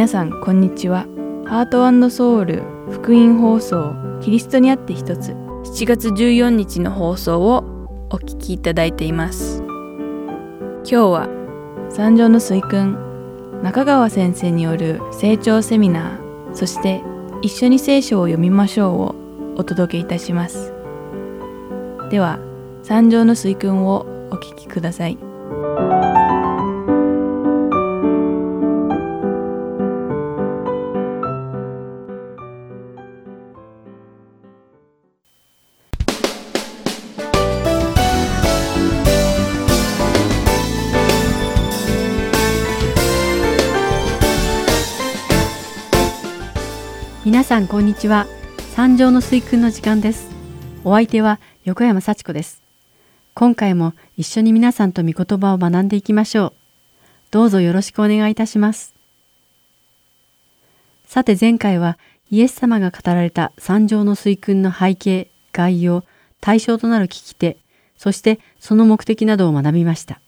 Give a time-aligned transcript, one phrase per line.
[0.00, 1.04] 皆さんこんにちは。
[1.44, 5.32] ハートソウル福音放送キリストにあって一つ。
[5.32, 9.58] 7月14日の放送をお聞きいただいています。
[9.58, 11.28] 今日は
[11.90, 12.96] 三条の水君
[13.62, 17.02] 中川先生による成長セミナーそして
[17.42, 19.14] 一緒に聖書を読みましょうを
[19.56, 20.72] お届けいたします。
[22.08, 22.38] では
[22.82, 25.29] 三条の水君をお聞きください。
[47.60, 48.26] んこんにちは。
[48.74, 50.30] 三条の水訓の時間です。
[50.82, 52.62] お相手は横山幸子です。
[53.34, 56.52] 今回も一緒に皆さんと御言葉を学んでいきましょう。
[57.30, 58.94] どうぞよろしくお願いいたします。
[61.04, 61.98] さて前回は
[62.30, 66.04] イエス様が語られた三条の水訓の背景概要
[66.40, 67.58] 対象となる聞き手
[67.96, 70.22] そしてその目的などを学びました。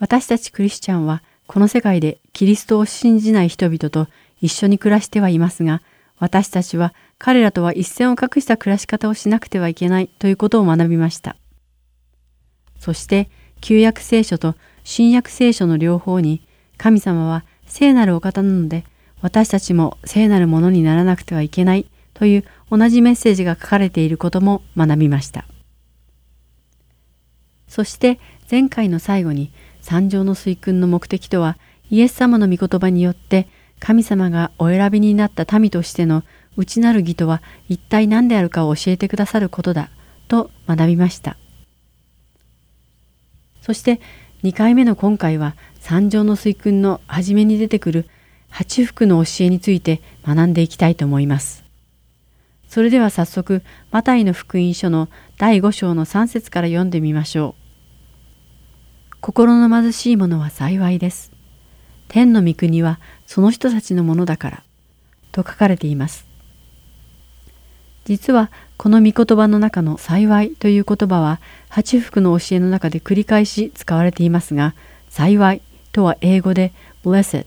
[0.00, 4.06] 私たちクリスチャンはこの世界でキリストを信じない人々と
[4.42, 5.80] 一緒に暮らしてはいますが、
[6.18, 11.36] 私たちは彼らとは一線を画した暮らし方をしなくてはいけないということを学びました。
[12.78, 18.84] そして、旧約聖書と新約聖書の両方に、神様は聖なるお方なので、
[19.22, 25.46] 私たちも聖なるものにならなくてはいけないという同じメッセージが書かれていることも学びました。
[27.68, 31.58] そして前回の最後に三条の水訓の目的とは
[31.90, 33.48] イエス様の御言葉によって
[33.84, 36.22] 神様がお選びになった民としての
[36.56, 39.90] 内なる義とは一体何であるかを教えてくださることだ
[40.26, 41.36] と学びました。
[43.60, 44.00] そして
[44.42, 48.08] 2回目の今回は三条の水訓の初めに出てくる
[48.48, 51.62] 八福の教えについて学んでいきたいと思います。
[52.66, 57.54] それでは早速マタイの福音書の第5章の3節から読んでみましょ
[59.12, 59.16] う。
[59.20, 61.34] 心の貧しい者は幸いです。
[62.08, 64.62] 天の御国はその人たちのものだから
[65.32, 66.26] と書かれています。
[68.04, 71.40] 実はこの御言葉の中の幸いという言葉は
[71.70, 74.74] 八福の教えの中で繰り返し使われていますが
[75.08, 77.46] 幸いとは英語で blessed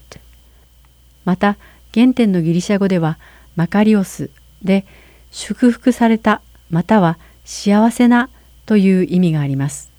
[1.26, 1.58] また
[1.94, 3.20] 原点のギリシャ語では
[3.56, 4.32] マカリオス
[4.64, 4.86] で
[5.32, 8.30] 祝福されたまたは幸せな
[8.66, 9.92] という意味があります。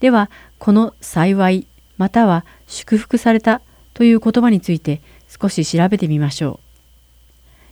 [0.00, 3.60] ではこの幸いまたは祝福された
[4.00, 6.58] という言葉について少し調べてみましょ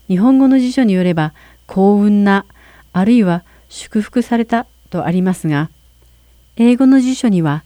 [0.08, 0.12] う。
[0.12, 1.32] 日本語の辞書によれば
[1.66, 2.44] 幸運な
[2.92, 5.70] あるいは祝福されたとありますが
[6.56, 7.64] 英語の辞書には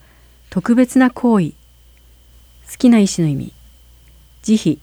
[0.48, 1.54] 特別な行為好
[2.78, 3.52] きな意志の意味
[4.42, 4.76] 慈悲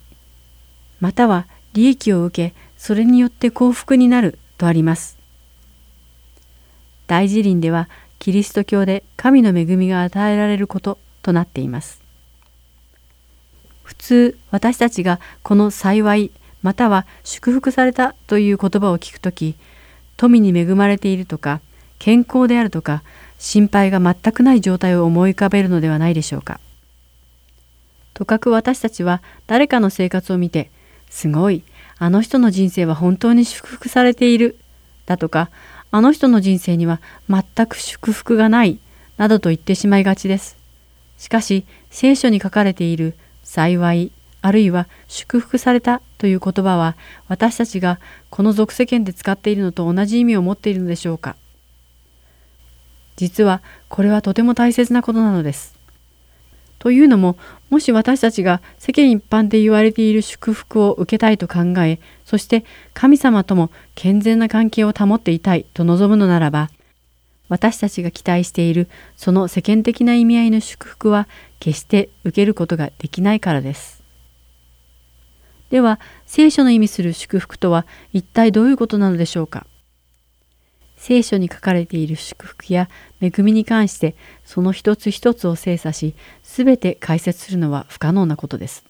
[1.00, 5.18] または利益を受けそれによって幸福になるとあります。
[7.08, 7.88] 大辞林では
[8.20, 11.99] キリスト教で神の恵みが与えられることとなっています。
[13.90, 16.30] 普通私たちがこの幸い
[16.62, 19.56] または祝福されたという言葉を聞くとき
[20.16, 21.60] 富に恵まれているとか
[21.98, 23.02] 健康であるとか
[23.40, 26.60] 心配が全くない状態を思い浮かべるのではないでしょうか。
[28.14, 30.70] とかく私たちは誰かの生活を見て
[31.10, 31.64] すごい
[31.98, 34.60] あの人の人生は本当に祝福されている
[35.08, 35.50] だとか
[35.90, 38.78] あの人の人生には全く祝福がない
[39.18, 40.60] などと言ってしまいがちです。
[41.18, 43.16] しかし聖書に書かれている
[43.50, 44.12] 幸い
[44.44, 46.96] あるいは祝福されたという言葉は
[47.28, 48.00] 私たちが
[48.30, 51.36] この俗世間で使っているのと同じ意味を持っているのでしょうか
[53.16, 55.76] 実はこれはとても大切なことなのです。
[56.78, 57.38] というのも
[57.72, 66.70] もし私たちが世間一般で言われている祝福を受けたいと考えそして神様とも健全な関係を保っていたいと望むのならば
[67.50, 68.88] 私たちが期待している
[69.18, 71.28] その世間的な意味合いの祝福は
[71.60, 74.02] 決して受けることができないからです。
[75.70, 79.68] では聖書の意味する祝福とは一体どういうことなのでしょうか？
[80.96, 82.90] 聖書に書かれている祝福や
[83.22, 86.14] 恵みに関してその一つ一つを精査し
[86.44, 88.84] 全て解説するのは不可能なことです。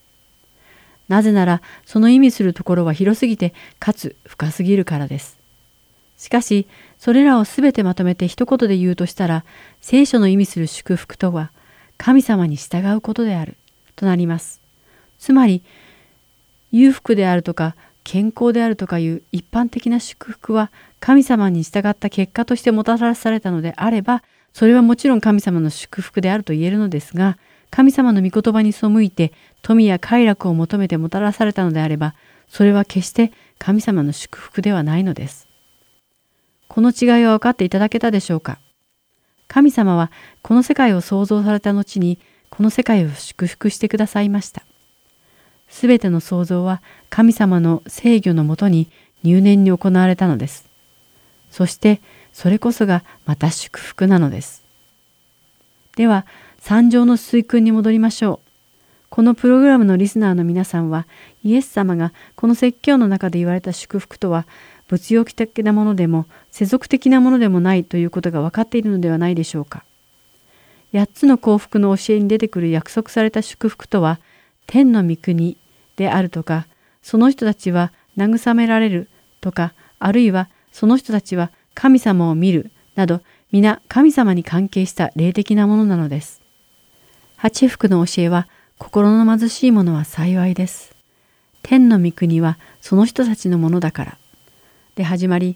[1.07, 5.39] なぜならその意味するところは広すぎてかつ深すぎるからです。
[6.17, 6.67] しかし
[6.99, 9.45] それらを全てまとめて一言で言うとしたら
[9.81, 11.51] 聖書の意味する祝福とは
[11.97, 13.57] 神様に従うことである
[13.95, 14.61] となります。
[15.17, 15.63] つまり
[16.71, 24.23] 裕福であるとか健康であるとかいう一般的な祝福は神様に従った結果としてもたらされたのであれば
[24.53, 27.37] それはもちろん神様の祝福であると言えるのですが
[27.69, 29.31] 神様の御言葉に背いて
[29.61, 32.15] 富や快楽を求めてもたらされたのであれば、
[32.47, 35.48] それは決して神様の祝福ではないのです。
[36.69, 38.59] この違いは分かっていただけたでしょうか？
[39.49, 40.11] 神様は
[40.41, 42.19] この世界を創造された後に
[42.49, 44.63] この世界を祝福してくださいました。
[45.67, 48.89] すべての創造は神様の制御のもとに
[49.23, 50.69] 入念に行われたのです。
[51.51, 52.01] そして
[52.31, 54.63] それこそがまた祝福なのです。
[55.95, 56.25] では、
[56.59, 58.49] 三条の水訓に戻りましょう。
[59.09, 61.07] このプログラムのリスナーの皆さんは、
[61.43, 64.45] イエス様がこの説教の中で言われた祝福とは、
[64.89, 69.85] 物欲的なものでも世俗的なものでもないということが分かっているのではないでしょうか。
[70.91, 74.19] 八つの幸福の教えに出てくる約束された祝福とは、
[74.65, 75.57] 天の御国
[75.95, 76.65] であるとか、
[77.03, 79.07] その人たちは慰められる
[79.39, 83.21] とか、あるいはその人たちは神様を見るなど、
[83.51, 86.41] 皆神様に関係した霊的なものなのです。
[87.37, 88.47] 八福の教えは、
[88.79, 90.95] 心の貧しい者は幸いです。
[91.61, 94.18] 天の御国はその人たちのものだから。
[94.99, 95.55] で始まり、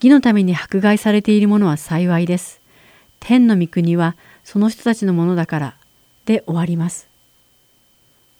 [0.00, 2.60] 義のために迫害されている者は幸いです。
[3.18, 4.14] 天の御国は
[4.44, 5.76] その人たちのものだから。
[6.26, 7.08] で終わります。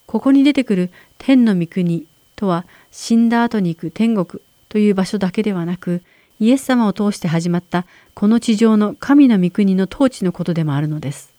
[0.06, 2.06] ここに出てくる天の御国
[2.36, 6.02] とは死んだ後に行く天国という場所だけではなく、
[6.38, 7.84] イエス様を通して始まった
[8.14, 11.34] この地上の神の御国の統治のことでもあるのです。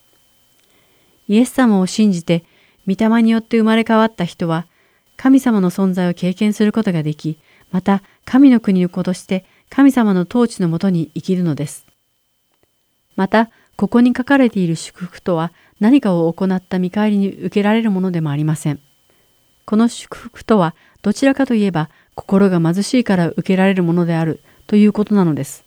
[1.29, 2.43] イエス様を信じて
[2.85, 4.65] 御霊によって生まれ変わった人は、
[5.15, 7.39] 神様の存在を経験することができ、
[7.71, 11.85] また神の国の子として神様の統治のもとに生きるのです。
[13.15, 18.79] また、ここに書かれている祝福とは何かを行った見返りに受けられるものでもありません。
[19.65, 25.65] この祝福とはどちらかといえば心が貧しいから受けられるものであるということなのです。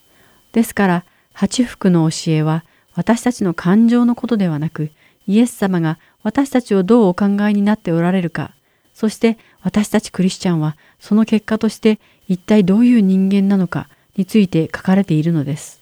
[0.52, 2.64] ですから、八福の教えは
[2.94, 4.90] 私たちの感情のことではなく、
[5.26, 8.54] イエス様が私たちをどうお考えになっておられるか、
[8.94, 15.80] そして私たちクリスチャンはその結果として一体どういう人間なのかについて書かれているのです。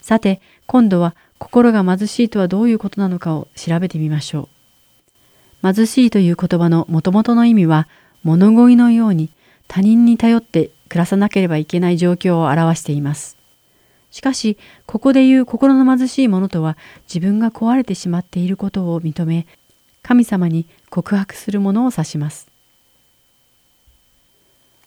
[0.00, 4.48] さて、今度は心が貧しいとはどういうことなのかを調べてみましょ
[5.62, 5.72] う。
[5.72, 7.88] 貧しいという言葉のもともとの意味は、
[8.22, 9.30] 物乞いのように
[9.66, 13.36] 他人に頼って暮らさなければいけない状況を表しています。
[14.10, 16.76] しかし、ここで言う心の貧しいものとは、
[17.08, 19.46] 自分が壊れてしまっていることを認め、
[20.02, 22.53] 神様に告白するものを指します。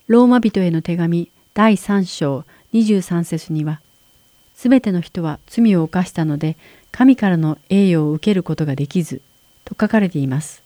[0.08, 3.82] ローマ人への手紙第3章23節には、
[4.56, 6.56] すべての人は罪を犯したので、
[6.92, 9.22] 神からの栄誉を受けることができず、
[9.66, 10.64] と書かれています。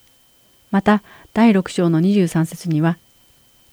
[0.70, 1.02] また、
[1.34, 2.98] 第6章の23節には、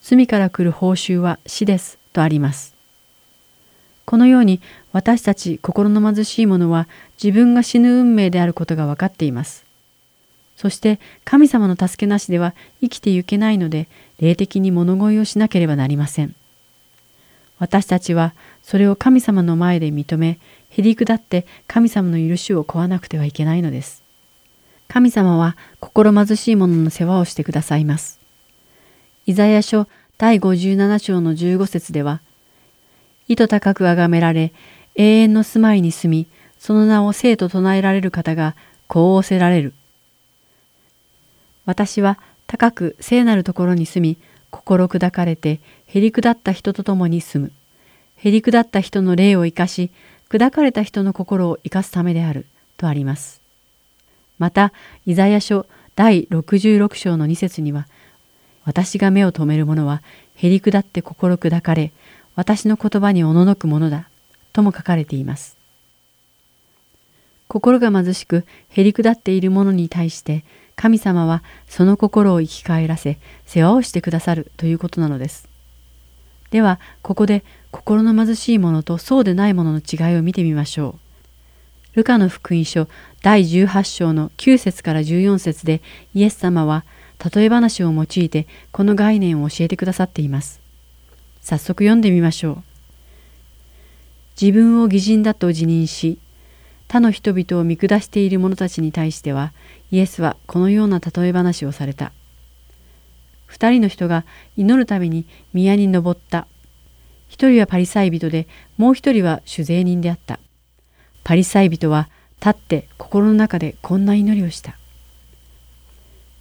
[0.01, 2.73] 罪から来る報酬は死です、とあります。
[4.05, 4.61] このように
[4.91, 6.87] 私たち心の貧しい者は
[7.23, 9.67] 自分が死ぬ運命であることが分かっています。
[10.55, 13.87] そして神様の助けなしでは生きてゆけないので
[14.19, 16.35] 霊的に物乞いをしなければなりません。
[17.57, 18.33] 私たちは
[18.63, 20.39] それを神様の前で認め、
[20.69, 24.03] へり下って神様の許しを請わなくてはいけないのです。
[24.87, 28.19] 神様は心貧しい者の世話をしてくださいます。
[29.25, 29.87] イザヤ書
[30.17, 32.21] 第57章の15節では、
[33.27, 34.51] 意図高く崇められ、
[34.95, 38.55] 永遠の住まいに住み、その名を生と唱えられる方が
[38.87, 39.73] こう仰せられる。
[41.65, 42.19] 私は
[42.49, 44.17] 高く聖なるところに住み、
[44.49, 47.51] 心砕かれて、へり下った人と共に住む。
[48.15, 49.91] へり下った人の霊を生かし、
[50.31, 52.47] 砕かれた人の心を生かすためである。
[52.75, 53.39] とあります。
[54.39, 54.73] また、
[55.05, 57.87] イザヤ書第66章の2節には、
[58.65, 60.01] 私が目を留める者は、
[60.33, 61.91] へり下って心砕かれ、
[62.33, 64.09] 私の言葉におののくものだ、
[64.53, 65.55] とも書かれています。
[67.47, 70.45] 心が貧しくへり下っている者に対して
[70.79, 75.49] 神様はその心を生き返らせ世話をしてくださるということなのです。
[76.51, 80.95] ではここで心の貧しい者とそうでない者のの違いを見てみましょ
[81.93, 81.97] う。
[81.97, 82.87] ルカの福音書
[83.21, 85.81] 第18章の9節から14節で
[86.13, 86.85] イエス様は
[87.33, 90.61] 例え話を用いてこの概念を教えてくださっています。
[91.41, 92.63] 早速読んでみましょう。
[94.41, 96.19] 自分を義人だと自認し、
[96.89, 99.53] 他の人々を見下している者たちに対しては、
[99.91, 102.11] イエスはこのような例え話をされた。
[103.45, 104.25] 二人の人が
[104.57, 106.47] 祈るために宮に登った。
[107.27, 110.39] 一人はパリサイ人で、もう一人は酒税人であった。
[111.23, 114.75] パリサイ人は立って心の中でこんな祈りをした。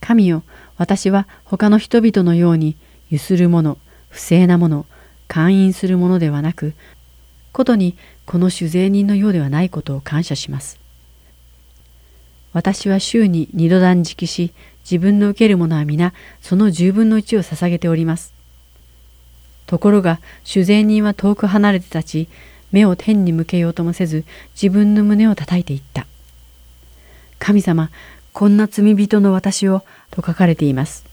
[0.01, 0.45] 神よ、
[0.79, 2.79] 私は他の人々のように
[3.11, 3.77] ゆする者、
[4.09, 4.87] 不正なもの、
[5.29, 6.73] 勧誘するものではなく、
[7.53, 10.79] ことにこの酒税人のようではないことを感謝します。
[12.53, 14.53] 私は週に二度断食し、
[14.85, 18.35] 自分の受けるものは皆その十分の一を捧げております。
[19.65, 22.29] ところが主税人は遠く離れて立ち、
[22.71, 26.07] 目を天に向けようともせず、自分の胸を叩いていった。
[27.39, 27.89] 神様、
[28.35, 31.08] こんな罪人の私を、と書かれています。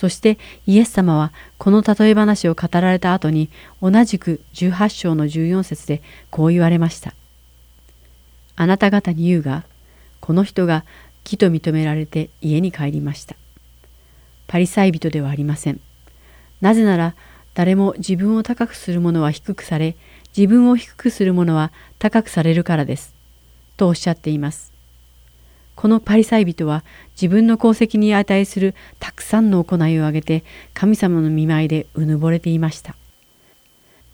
[0.00, 3.50] そしてイエス様はこの例え話を語られた後に
[3.82, 7.12] 同じく18章の14節でこう言われました。
[8.56, 9.64] あなた方に言うが、
[10.20, 10.86] この人が
[11.26, 13.36] 義と認められて家に帰りました。
[14.46, 15.80] パリサイ人ではありません。
[16.62, 17.14] なぜなら
[17.52, 19.96] 誰も自分を高くする者は低くされ、
[20.34, 23.14] 自分を低くする者は高くされるからです。
[23.76, 24.69] とおっしゃっています。
[25.80, 30.44] このパリサイ人は自分の功績に値するたくさんの行いを挙げて
[30.74, 32.96] 神様の見舞いでうぬぼれていました。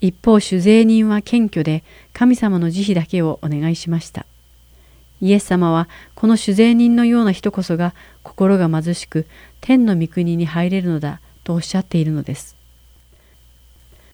[0.01, 1.83] 一方主税人は謙虚で
[2.13, 4.27] 神様の慈悲だけをお願いしました。
[5.21, 9.27] イエス様はこの主税人のような人こそが心が貧しく
[9.61, 12.55] 天の御国に入れるのだとおっしゃっているのです。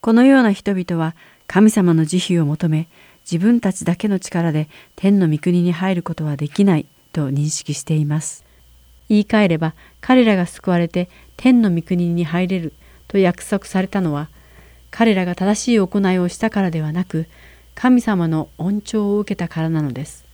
[0.01, 1.15] このような人々は
[1.47, 2.89] 神様の慈悲を求め
[3.31, 8.45] 自分たちだけの力で天の御国に入ることはできないと認識しています。
[9.09, 12.73] 言い換えれば彼らが救われて天の御国に入れる
[13.09, 14.31] と約束されたのは
[14.91, 17.27] 彼らが正しい行いをしたからではなく
[17.75, 20.25] 神様の恩寵を受けたからなのです。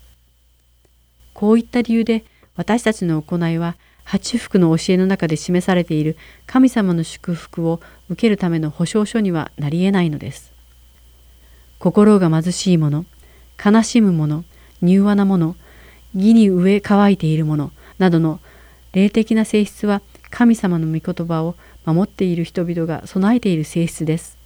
[1.34, 2.24] こういった理由で
[2.56, 6.16] 私たちの行いは八福の教えの中で示されている
[6.46, 10.52] 神様の祝福を受けるための保証書にはなり得ないのです。
[11.78, 13.04] 心が貧しい者、
[13.64, 14.44] 悲しむ者、
[14.82, 15.56] 柔和な者、
[16.18, 18.40] 義に植え乾いている者などの
[18.92, 24.36] 霊的な性質は神様の御言葉を守っている人々が備えている性質です。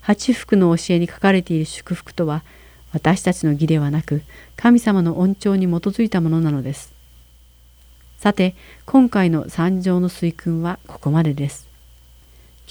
[0.00, 2.44] 八福の教えに書かれている祝福とは
[2.92, 4.22] 私たちの義ではなく
[4.56, 6.94] 神様の恩寵に基づいたものなのです。
[8.16, 8.54] さて、
[8.86, 11.68] 今回の三条の水訓はここまでです。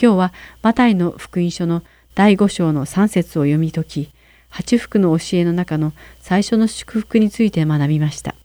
[0.01, 1.84] 今日はマタイの福音書の
[2.15, 4.10] 第5章の3節を読み解き、
[4.50, 8.36] 八福の教えの中の最初の祝福について学びました。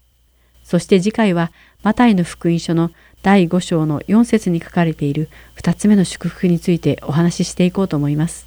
[0.62, 1.52] そして次回は
[1.82, 2.90] マタイの福音書の
[3.22, 8.46] 第5章の4節に書かれている2つ目の祝福についてお話ししていこうと思います。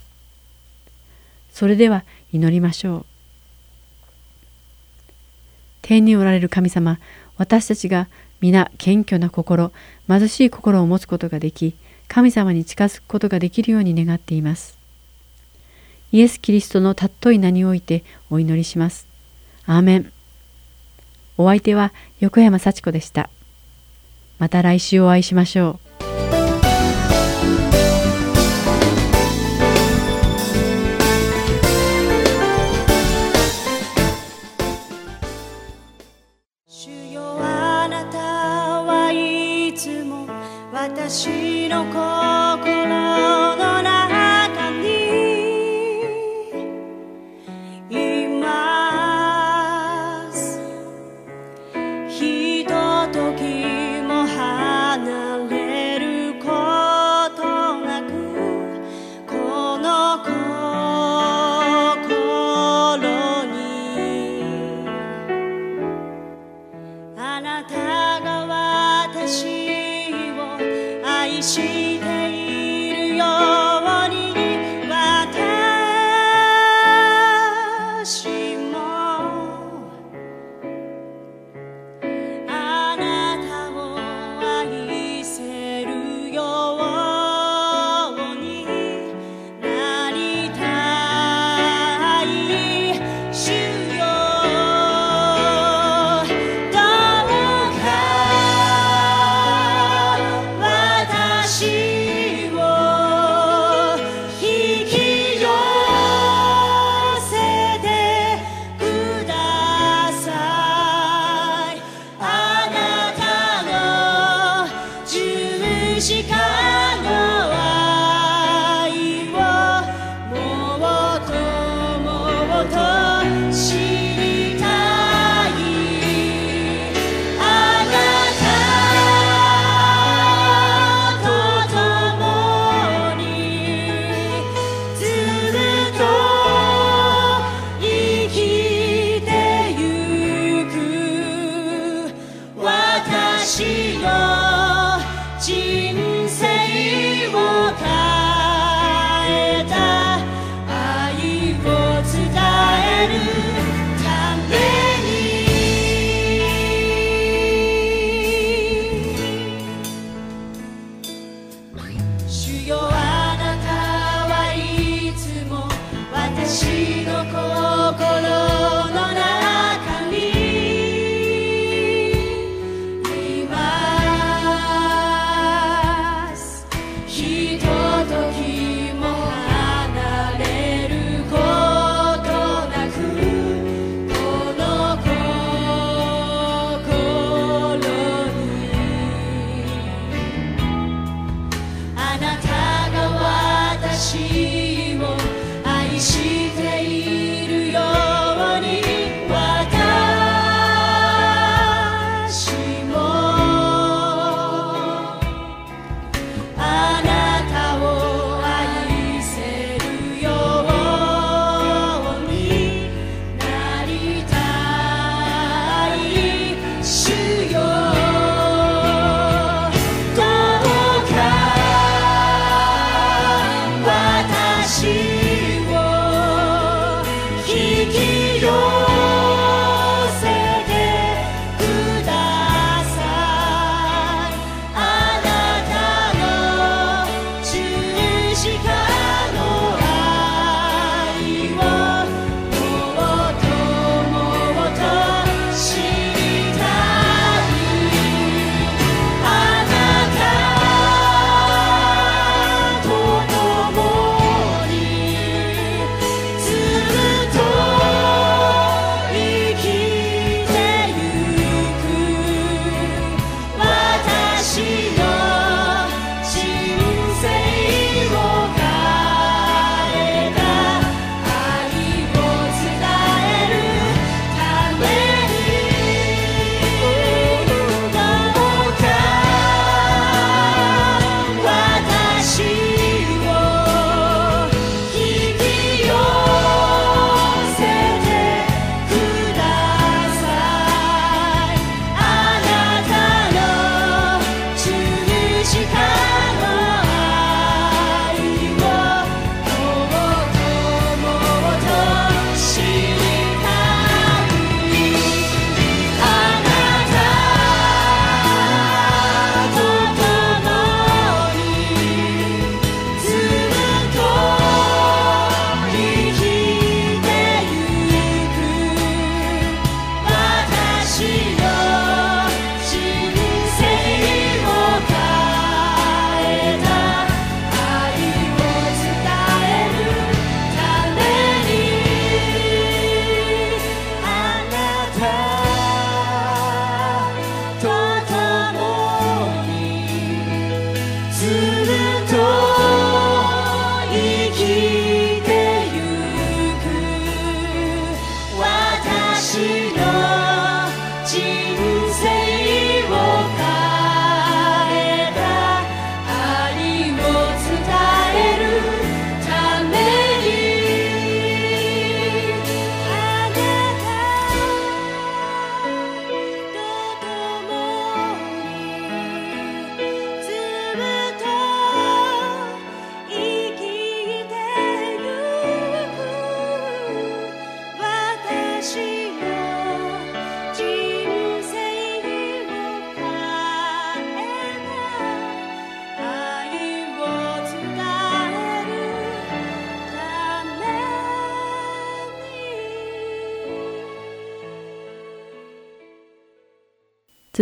[1.51, 3.05] それでは祈りましょう。
[5.81, 6.99] 天におられる神様、
[7.37, 8.07] 私たちが
[8.39, 9.71] 皆謙虚な心、
[10.07, 11.75] 貧しい心を持つことができ、
[12.07, 14.82] 神様に近づくことができるように願っています。
[16.13, 19.07] イエス・キリストの尊い名においてお祈りします。
[19.65, 20.13] アーメン。
[21.39, 23.31] お相手は横山幸子でした。
[24.37, 25.93] また来週お会いしましょう。
[40.73, 42.12] 私の心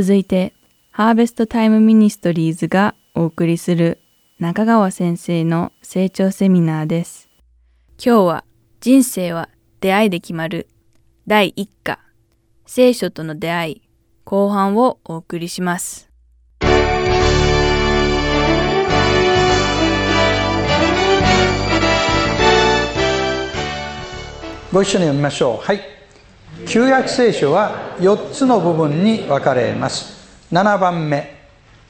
[0.01, 0.55] 続いて、
[0.89, 3.99] ハーベストタイムミニストリーズがお送りする
[4.39, 7.29] 中川先生の成長セミナーです。
[8.03, 8.43] 今日は
[8.79, 9.47] 人生は
[9.79, 10.67] 出会いで決まる
[11.27, 11.99] 第1課
[12.65, 13.81] 聖書との出会い
[14.23, 16.09] 後半をお送りします。
[24.73, 25.63] ご一緒に読みましょう。
[25.63, 26.00] はい。
[26.65, 30.27] 旧約聖書は4つの部分に分かれます。
[30.51, 31.39] 7番目。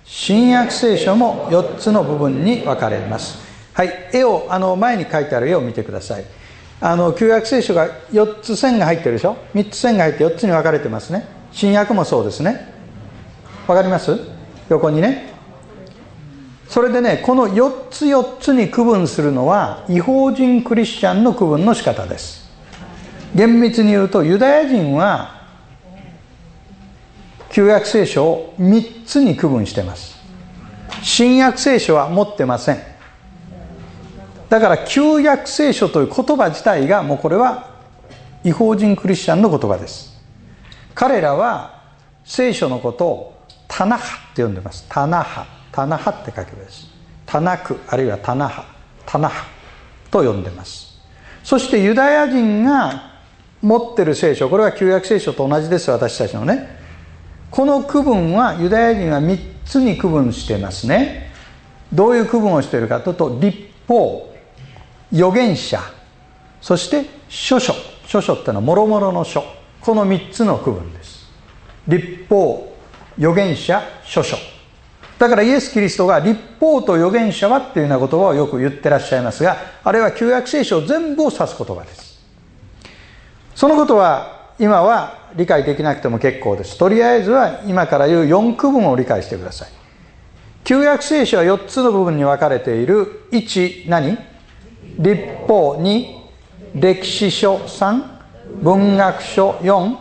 [0.03, 3.39] 新約聖書も4つの部分に分かれます。
[3.73, 4.09] はい。
[4.11, 6.25] 絵を、あの、前に書いてある絵を見てください。
[6.81, 11.25] あの、旧約聖書が4つ線が入ってるでしょ ?3 つ線が入って4つに分かれてますね。
[11.51, 12.73] 新約もそうですね。
[13.67, 14.19] わかります？
[14.69, 15.31] 横にね。
[16.67, 22.50] それでね、この4つ4つに区分するのは、違法人クリスチャンの区分の仕方です。
[23.35, 25.41] 厳密に言うとユダヤ人は
[27.49, 30.17] 旧約聖書を3つに区分してます。
[31.03, 32.79] 新約聖書は持ってません。
[34.49, 37.71] だから旧約聖書という言葉自体がもうこれは
[38.43, 40.19] 違法人クリスチャンの言葉です。
[40.93, 41.81] 彼らは
[42.23, 44.85] 聖書のことをタナハって呼んでます。
[44.89, 45.45] タナハ。
[45.71, 46.87] タナハって書くです。
[47.25, 47.79] タナク。
[47.87, 48.65] あるいはタナハ。
[49.05, 49.45] タナハ
[50.09, 50.99] と呼んでます。
[51.43, 53.10] そしてユダヤ人が
[53.61, 56.79] 持ってる聖書これは旧約聖書と同じです私たちのね。
[57.49, 61.31] この区分はユダヤ人は3つに区分してますね。
[61.93, 64.33] どういう区分をしているかというと立法
[65.11, 65.81] 預言者
[66.61, 67.73] そして書書。
[68.07, 69.43] 書書ってのは諸々の書。
[69.81, 71.29] この3つの区分です。
[71.87, 72.75] 立法
[73.17, 74.37] 預言者書書。
[75.17, 82.10] だからイエス・キリストが立法と預言者はっていうような言葉をよく言ってらっしゃいますがあれは旧約聖書全部を指す言葉です。
[83.61, 86.79] そのことは今は理解できなくても結構です。
[86.79, 89.69] とりあえずは今から言う4区分を理解してください。
[90.63, 93.27] 旧約聖書は4つの部分に分かれている。
[93.29, 94.17] 1何？
[94.97, 96.07] 立法2
[96.73, 98.03] 歴史書3
[98.63, 99.95] 文学書4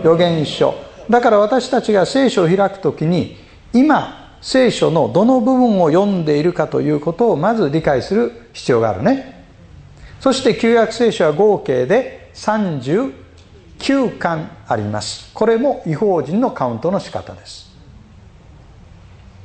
[0.00, 0.74] 預言書。
[1.08, 3.36] だから私たちが聖書を開くときに
[3.72, 9.44] 今聖書のどの部分を読んでいるかということをまず理解する必要があるね。
[10.18, 15.30] そして旧約聖書は合計で39巻あります。
[15.34, 17.74] これも違法人のカウントの仕方です。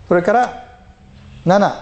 [0.08, 0.68] それから
[1.46, 1.74] 7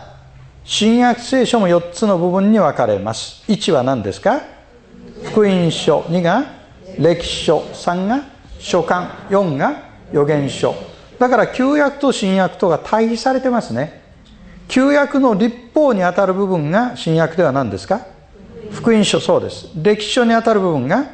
[0.63, 3.43] 新約聖書も4つの部分に分かれます。
[3.51, 4.41] 1は何ですか？
[5.25, 6.45] 福音書2が
[6.97, 8.23] 歴史書3が
[8.59, 10.75] 書簡4が預言書。
[11.17, 13.99] だから旧約と新約とが対比されてますね。
[14.67, 18.05] 旧約の立法にあたる部分が新約では何ですか？
[18.71, 19.69] 福音書そうです。
[19.75, 21.05] 歴史書にあたる部分が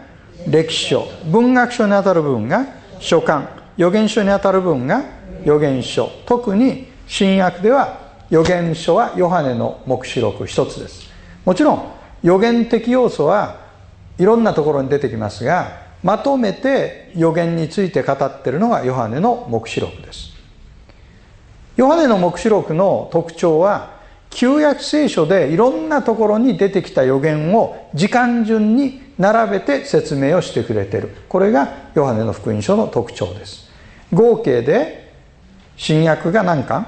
[0.48, 1.08] 歴史書。
[1.26, 2.66] 文学書にあたる部分が
[3.00, 3.50] 書簡。
[3.78, 5.04] 預言書にあたる部分が
[5.42, 6.10] 預言書。
[6.26, 8.00] 特に新約では
[8.32, 11.10] 預言書はヨハネの黙示録一つです。
[11.46, 11.92] もちろん
[12.24, 13.58] 予言的要素は
[14.18, 20.34] いろんなところに出てきますがまとめて予言について語ってるのがヨハネの黙示録です。
[21.76, 23.95] ヨハネの黙示録の特徴は
[24.36, 31.16] 旧約聖書でいろんなところに出てきた予言を時間順に並べて説明をしてくれている。
[31.30, 33.72] これがヨハネの福音書の特徴です。
[34.12, 35.14] 合計で
[35.78, 36.86] 新約が何巻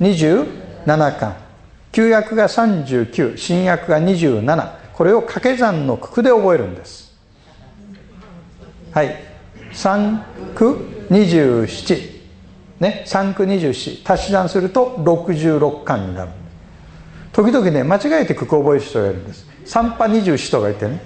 [0.00, 0.84] ?27
[1.16, 1.36] 巻。
[1.92, 7.16] 旧約が39新約が27これを掛け算の九で覚えるんです。
[8.90, 9.14] はい。
[9.72, 10.18] 3
[10.56, 12.20] 区27
[12.80, 13.04] ね。
[13.06, 16.30] 3区27足し算すると66巻になる
[17.34, 19.44] 時々ね間違えて九九覚える人がいるんです。
[19.66, 21.02] 3波24とか言ってね。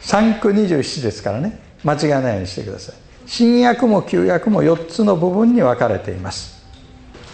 [0.00, 1.60] 3区27ですからね。
[1.84, 2.96] 間違えないようにしてください。
[3.26, 6.64] 新約も旧約も4つの部分に分かれています。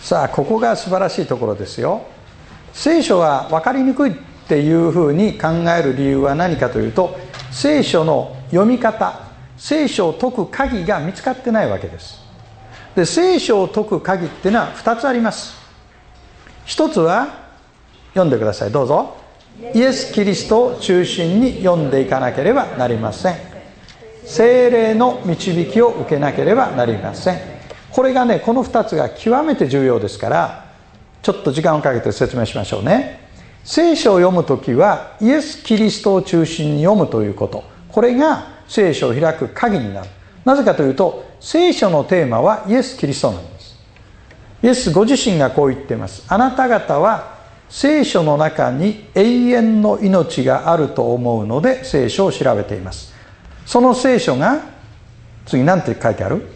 [0.02, 2.02] さあここが素晴らしいところですよ。
[2.74, 4.14] 聖書は分かりにくいっ
[4.48, 7.18] ていうふうに考える理由は何かというと
[7.50, 12.21] 聖書の読み方聖書を解く鍵が見つかってないわけです。
[12.94, 15.54] で聖書を解く鍵っていうのは2つあります。
[16.64, 17.42] 一つは
[18.10, 18.70] 読んでください。
[18.70, 19.16] どうぞ。
[19.74, 23.36] イエス・キリストを中心に読んでいかなければなりません。
[24.24, 27.38] 精霊の導きを受けなければなりません。
[27.90, 30.72] これがねこの2つが極めて重要ですから
[31.20, 33.20] ちょっと時間をかけて説明しましょうね。
[33.64, 37.64] 聖書を読む時はイエス・キリストを中心に読むということ。
[37.88, 40.08] これが聖書を開く鍵になる。
[40.44, 43.78] なぜかというと聖書のテーマはイエス・キリストなんです。
[44.62, 46.24] イエスご自身がこう言っています。
[46.28, 53.12] あなた方は聖書の中に永遠の命があると思うので聖書を調べています。
[53.66, 54.60] その聖書が
[55.46, 56.46] 次何て書いてある？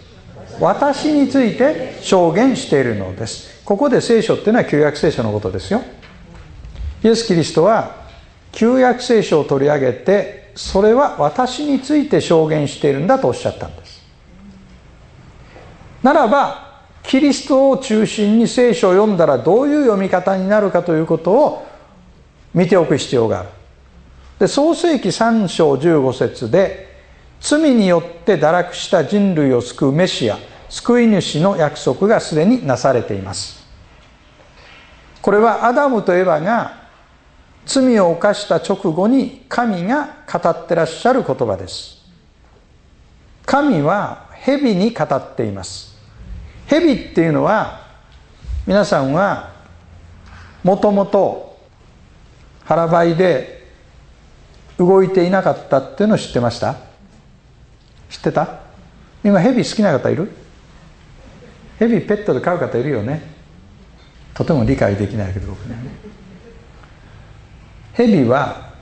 [0.60, 3.62] 私について証言しているのです。
[3.64, 5.82] ここで聖書っていうのは旧約聖書のことですよ。
[7.02, 8.06] イエス・キリストは
[8.52, 14.02] 旧約聖書を取り上げてそれは私について証言しているんだとおっしゃったんです。
[16.02, 21.66] ならばキリストを中心に聖書を読んだらどういう読み方になるかということを
[22.54, 23.48] 見ておく必要がある。
[24.38, 26.86] で創世紀3章15節で
[27.40, 30.38] 罪によって堕落した人類を救うメシア
[30.70, 33.64] 救い主の約束がすでになされています。
[35.20, 36.85] これはアダムとエバが
[37.66, 41.96] 罪を犯した直後に神が語ってらっしゃる言葉です。
[43.44, 45.96] 神は蛇に語っています。
[46.66, 47.80] 蛇っていうのは
[48.66, 49.52] 皆さんは
[50.62, 51.58] もともと
[52.64, 53.68] 腹ばいで
[54.78, 56.76] 動いていなかったっていうのを知ってました？
[58.10, 58.60] 知ってた？
[59.24, 60.30] 今蛇好きな方いる？
[61.78, 63.22] 蛇ペットで飼う方いるよね。
[64.34, 65.76] とても理解できないけど僕ね。
[67.96, 68.72] 蛇は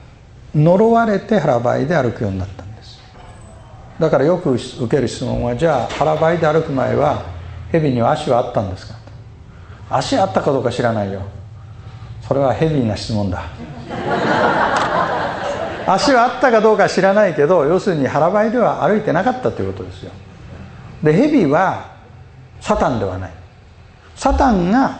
[0.53, 2.99] 呪われて腹ばいで歩くようになったんです。
[3.99, 7.23] だからよく受ける質問はじゃあ腹ばいで歩く前は
[7.71, 8.95] 蛇には足はあったんですか？
[9.89, 11.21] 足あったかどうか知らないよ。
[12.27, 13.43] それはヘビーな質問だ。
[15.87, 20.11] 足はあったかどうか知らないけど要するに腹ばいでは歩いてなかったということですよ。
[21.03, 21.95] で蛇は
[22.59, 23.31] サタンではない。
[24.15, 24.99] サタンが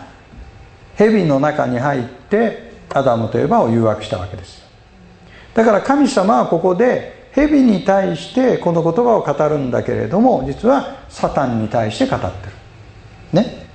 [0.96, 4.64] 蛇の中に入ってアダムとエバを誘惑したわけです。
[5.54, 12.54] だから神様はここで蛇に対してこの言葉を語るんだけれども実はサタンに対して語ってる。
[13.34, 13.66] ね。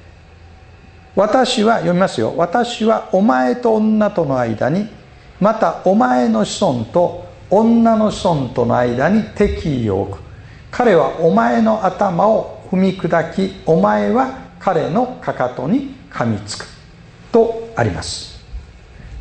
[1.17, 2.35] 私は読みますよ。
[2.37, 4.89] 私はお前と女との間に
[5.41, 10.21] またお前の子孫と女の子孫との間に敵意を置く。
[10.71, 16.67] 彼はお前の頭を踏み砕きお前は彼のかかとに噛みつく。
[17.33, 18.30] とあります。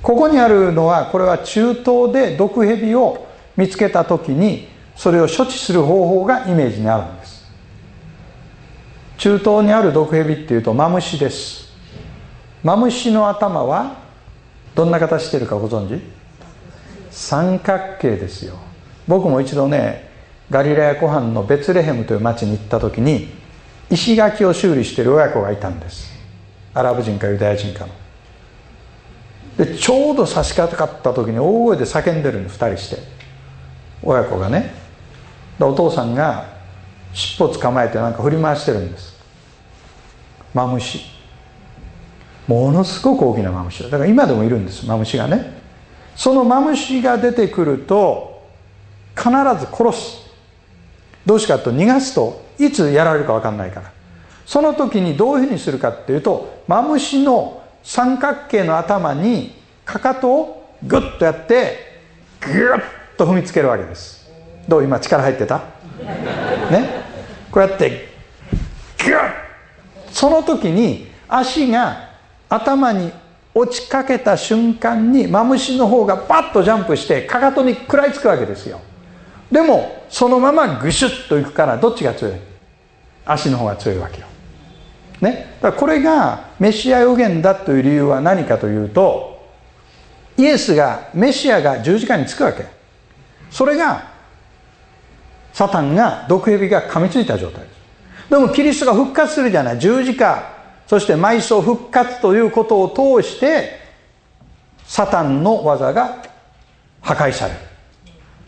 [0.01, 7.39] ここにあるのはこれは中東で毒蛇を見つけた時にそれを処置する方法がイメージにあるんです。
[9.17, 11.69] 中東にある毒蛇っていうとマムシです。
[12.63, 13.97] マムシの頭は
[14.75, 16.01] どんな形してるかご存知？
[17.11, 18.55] 三角形ですよ。
[19.07, 20.09] 僕も一度ね
[20.49, 23.29] ガリラヤ湖畔のベツレヘムという町に行った時に
[23.89, 26.13] 石垣を修理している親子がいたんです。
[26.73, 27.98] アラブ人かユダヤ人かの。
[29.59, 32.97] でちょうど差し掛かった時に大声で叫んでるの2人して。
[34.01, 34.73] 親子がね。
[35.59, 36.45] でお父さんが
[37.11, 39.19] 尻尾捕まえてなんか振り回してるんです。
[40.53, 41.01] マムシ。
[42.47, 43.89] ものすごく大きなマムシだ。
[43.89, 45.59] から今でもいるんですマムシがね。
[46.15, 48.47] そのマムシが出てくると
[49.13, 50.29] 必ず殺す。
[51.25, 53.91] どうしかと逃がすといつやられるか分かんないから。
[54.45, 61.99] その時にどういうふうにするかっていうとマムシの三角形の頭にかかとをグッとやって
[62.41, 62.81] グッ
[63.17, 64.29] と踏みつけるわけです。
[64.67, 64.83] どう？
[64.83, 65.57] 今力入ってた？
[66.71, 67.03] ね？
[67.51, 68.09] こうやって
[68.99, 69.31] グッ！
[70.11, 72.09] その時に足が
[72.47, 73.11] 頭に
[73.53, 78.79] 落ちかけた瞬間にマムシの方がパッとジャンプしてかかとに食らいつくわけですよ。
[79.51, 82.33] でもそのままグシュッといくからどっちが強い？
[83.25, 84.27] 足の方が強いわけよ。
[85.21, 89.39] ね、だからこれがメシア予言だという理由は何かというと
[90.37, 92.65] イエスがメシアが十字架につくわけ。
[93.51, 94.07] それが
[95.51, 97.63] サタンが毒蛇が噛みついた状態。
[97.63, 99.79] ですでもキリストが復活するじゃない。
[99.79, 100.53] 十字架
[100.87, 103.79] そして埋葬復活ということを通して
[104.85, 106.23] サタンの技が
[107.01, 107.59] 破壊される。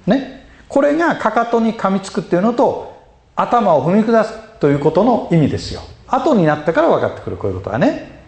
[0.08, 0.48] ね。
[0.70, 2.98] これがかかとに噛みつくっていうのと
[3.36, 5.82] 頭を踏み下すということの意味ですよ。
[6.12, 8.22] 後になってから分かってくるこういうことはね。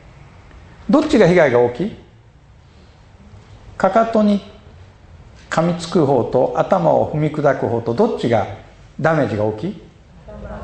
[0.90, 1.96] どっちが被害が大きい？
[3.78, 4.42] かかとに
[5.50, 8.48] 噛みつく方と頭を踏み砕く方とどっちが
[9.00, 9.82] ダメージが大きい？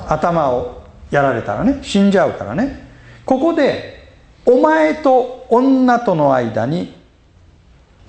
[0.08, 1.80] 頭をやられたらね。
[1.82, 2.88] 死んじゃうからね。
[3.26, 4.10] ここで
[4.46, 6.96] お前と女との間に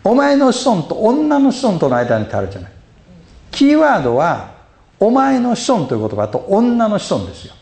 [0.03, 2.73] お前の子孫と女の子孫との間にってあるじゃない。
[3.51, 4.55] キーワードは
[4.99, 7.55] お前の子孫という言葉と女の子孫ですよ。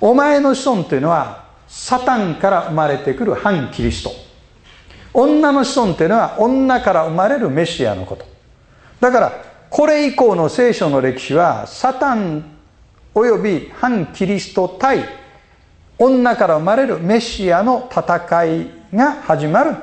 [0.00, 4.12] お前の子孫というのはサタンから生まれてくる反キリスト。
[5.12, 8.24] 女の子孫というのは女から生まれるメシアのこと。
[9.00, 9.32] だから
[9.70, 12.44] これ以降の聖書の歴史はサタン
[13.14, 15.04] および反キリスト対
[15.98, 19.76] 女から生まれるメシアの戦いが始まる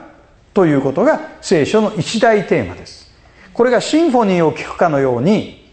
[0.54, 3.14] ということが聖書の一大テーマです。
[3.54, 5.66] これがシンフォニーを聴くかのように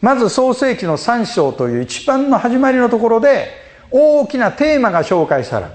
[0.00, 5.72] まず創世紀の3章という一番の始まりのところで大きなテーマが紹介される。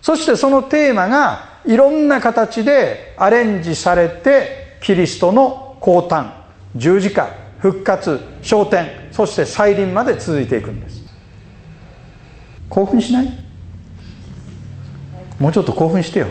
[0.00, 6.30] そしてそのテーマがいろんな形でアレンジされてキリストの降誕
[6.76, 11.02] 十字架復活昇天そして再臨まで続いていくんです。
[12.68, 13.32] 興奮しない？
[15.38, 16.26] もうちょっと興奮してよ。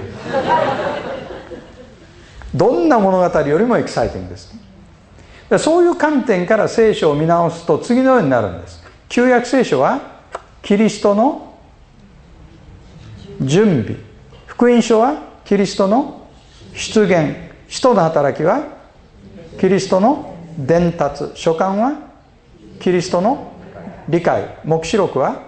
[2.56, 4.56] どんな物語よりもエキサイティングです。
[5.60, 8.84] そういう観点から聖書を見直すと次のようになるんです。
[9.10, 10.17] 旧約聖書は
[10.62, 11.56] キリストの
[13.42, 14.00] 準備。
[14.46, 16.28] 福音書はキリストの
[16.74, 17.36] 出現。
[17.68, 18.64] 使徒の働きは
[19.60, 21.32] キリストの伝達。
[21.36, 22.00] 書簡は
[22.80, 23.52] キリストの
[24.10, 24.58] 理解。
[24.66, 25.48] 黙示録は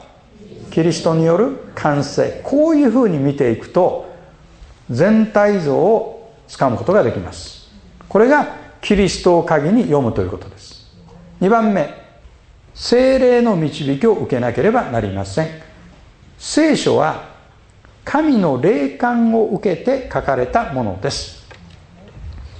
[0.72, 2.42] キリストによる完成。
[2.44, 4.14] こういうふうに見ていくと
[4.90, 7.70] 全体像をつかむことができます。
[8.08, 10.90] これがキリストを鍵に読むということです。
[11.42, 12.09] 2番目。
[12.80, 15.48] 精霊の導きを受けなければなりません。
[16.38, 17.28] 聖書は
[18.06, 21.46] 神の霊感を受けて書かれたものです。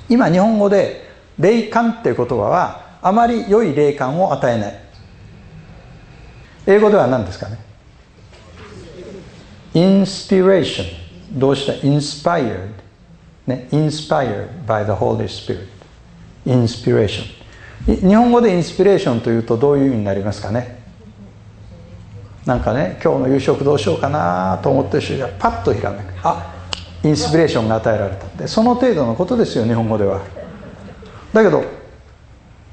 [0.10, 4.80] 今日本語で霊感っていう言葉はあまり良い霊感を与えない。
[6.68, 7.58] 英語では何ですかね？
[9.74, 10.84] インスピレーショ
[11.38, 12.72] ンどうした inspired
[13.48, 15.68] ね inspired by the Holy Spirit
[16.46, 17.39] インスピレーション
[17.86, 20.80] 日本語でインスピレーションというとどういう意味になりますかね？
[22.46, 26.14] なんかね今日の夕食どうしようかなと思ってる人がパッとひらめく。
[26.24, 26.56] あ
[27.04, 30.22] インスピレーションが与えられたでその程度のことですよ日本語では。
[31.34, 31.64] だけど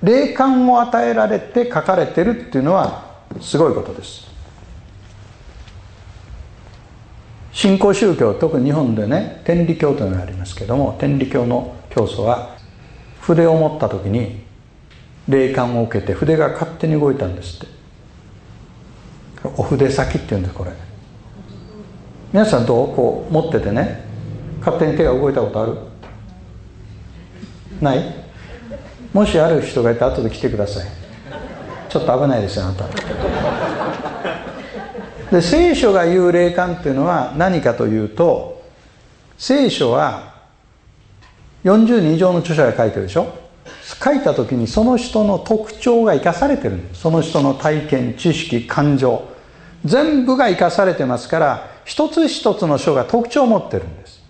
[0.02, 4.26] 霊感を与えられて書かれてるっていうのはすごいことです。
[7.52, 12.56] 新興宗教特に日本でね天理教というのがありますけども天理教の教祖は
[13.20, 14.45] 筆を持った時に
[15.28, 17.76] 霊感を受けて筆が勝手に動いたんですって。
[19.56, 20.72] お筆先っていうんですこれ。
[22.32, 24.04] 皆さんどうこう持っててね。
[24.60, 25.76] 勝手に手が動いたことある？
[27.80, 28.14] ない？
[29.12, 30.86] もしある人がいたら後で来てください。
[31.88, 32.88] ちょっと危ないですよあなた。
[35.30, 38.62] で聖書が言う霊感っていうのは何かというと
[39.38, 40.34] 聖書は
[41.64, 43.32] 40人以上の著者が書いてるでしょ？
[43.94, 49.22] 書いた時にその人の特徴が生かされてるんですその人の体験知識感情。
[49.84, 54.22] 全部が生かされてますから一つ一つの書が特徴を持ってるんです。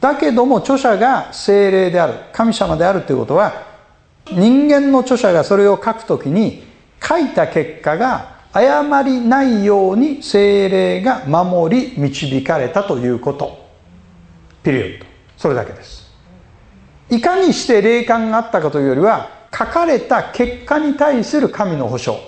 [0.00, 3.66] だけども著者が精霊である神様であるということは
[4.32, 6.64] 人間の著者がそれを書くときに
[7.02, 13.68] 書いた結果が誤りないように精霊が守り導かれたということ。
[14.62, 15.06] ピリオド。
[15.36, 15.97] それだけです。
[17.10, 22.18] いかにして霊感があったかというよりは書かれた結果に対する神の保証。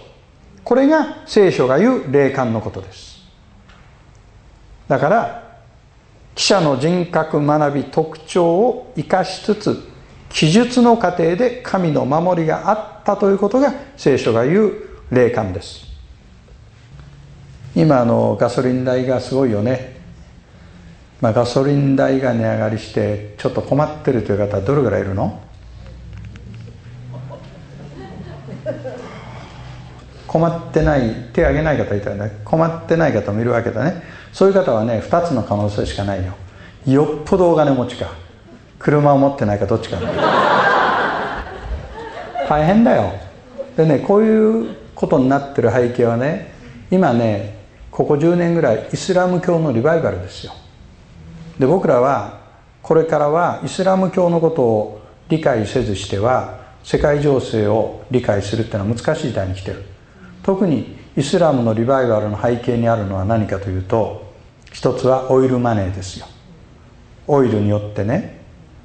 [0.65, 3.21] これが聖書が言う霊感のことです。
[4.89, 5.59] だから
[6.35, 9.89] 記者の人格学び特徴を生かしつつ
[10.31, 14.73] 記述の過程で神の守りがあったということが聖書が言う
[15.11, 15.87] 霊感です。
[17.75, 20.00] 今あのガソリン代がすごいよね、
[21.21, 25.39] まあ、ガソリン代が値上がりしてちょっと困ってるという方はどれぐらいいるの？
[30.27, 32.41] 困ってない手を挙げない方いたらね。
[32.45, 34.03] 困ってない方もいるわけだね。
[34.33, 36.35] そういう方はね2つの可能性しかないよ。
[36.87, 38.13] よっぽどお金持ちか。
[38.79, 39.99] 車を持ってないかどっちか
[42.49, 43.13] 大変だよ。
[43.77, 46.55] でねこういうことになってる背景はね
[46.91, 47.59] 今ね
[47.91, 50.53] ここ10年ぐらいイスラム教のリバイバルですよ。
[51.61, 52.41] で僕らは
[52.81, 59.85] これからはイスラム教のことを理解せずしては世界情勢を理解するっていうのは難しい時代に来てる。
[60.43, 64.33] 特にイスラムのリバイバルの背景にあるのは何かというと
[64.73, 66.27] 一つはオイルマネーですよ。
[67.27, 68.41] オイルによってね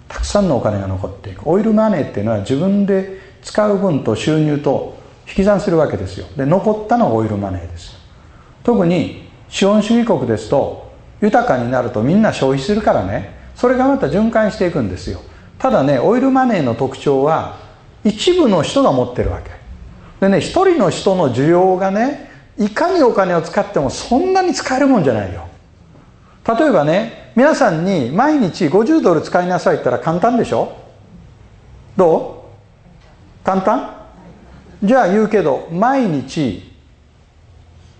[0.09, 1.47] たくさんのお金が残っていく。
[1.47, 4.97] オイルマネーっていうのは自分で使う分と収入と
[5.29, 6.27] 引き算するわけですよ。
[6.35, 7.95] で残ったのがオイルマネーです
[8.65, 10.85] 特に資本主義国ですと
[11.21, 13.33] 豊かになるとみんな消費するからね。
[13.55, 15.21] それがまた循環していくんですよ。
[15.57, 17.57] ただねオイルマネーの特徴は
[18.03, 19.51] 一部の人が持ってるわけ。
[20.19, 25.47] でね一人の人の需要がねいかにお金を使ってもそんなに使えるもんじゃないよ。
[26.47, 30.75] 例えばね皆さんに毎日50ドル使いなさいって言ったら簡単でしょ？
[31.97, 32.45] ど
[33.43, 33.45] う？
[33.45, 33.95] 簡単？
[34.83, 36.71] じゃあ言うけど毎日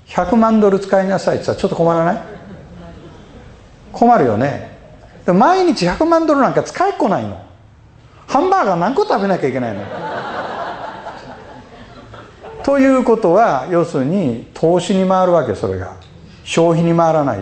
[0.08, 2.24] 100万ドル使いなさいって言ったらちょっと困らない？
[3.96, 4.76] 困るよね。
[5.26, 7.44] 毎日100万ドルなんか使いっこないの。
[8.28, 9.82] ハンバーガー何個食べなきゃいけないの。
[12.64, 15.94] ということは要するに投資に回るわけそれが。
[16.44, 17.42] 消費に回らない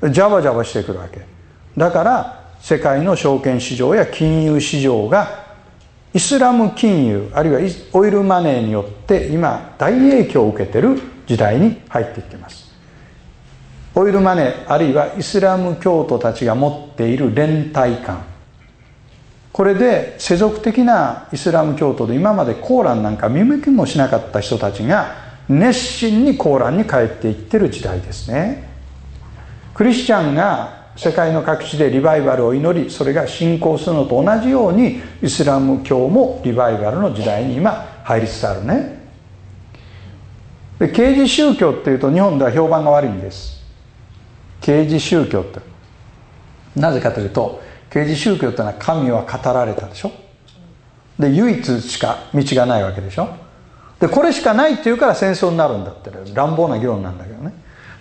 [0.00, 0.10] で。
[0.10, 1.20] ジャバジャバしてくるわけ。
[1.76, 5.42] だから世界の証券市場や金融市場が
[6.14, 7.60] イスラム金融あるいは
[7.92, 12.61] オイルマネーによって今大影響を受けてる時代に入っていってます。
[13.94, 18.24] オイルマネーあるいはイスラム教徒たちが持っている連帯感。
[19.52, 25.14] これで世俗的なイスラム教徒で今までコーランなんか見向きもしなかった人たちが
[25.46, 28.66] 熱心にコーランに帰っていってる時代ですね。
[29.74, 39.02] クリスチャンが世界の各地でリバイバルを祈りそれが進行するのと同じようにイスラム教もリバイバルの時代に今入りつつあるね。
[40.78, 43.61] で刑事宗教っていうと日本では評判が悪いんです。
[44.62, 45.60] 刑事宗教って。
[46.74, 50.12] なぜかというと刑事宗教ってのは神は語られたでしょ。
[51.18, 53.28] で唯一しか道がないわけでしょ。
[54.00, 56.10] でこれしかないっていうから戦争になるんだって。
[56.34, 57.52] 乱暴な議論なんだけどね。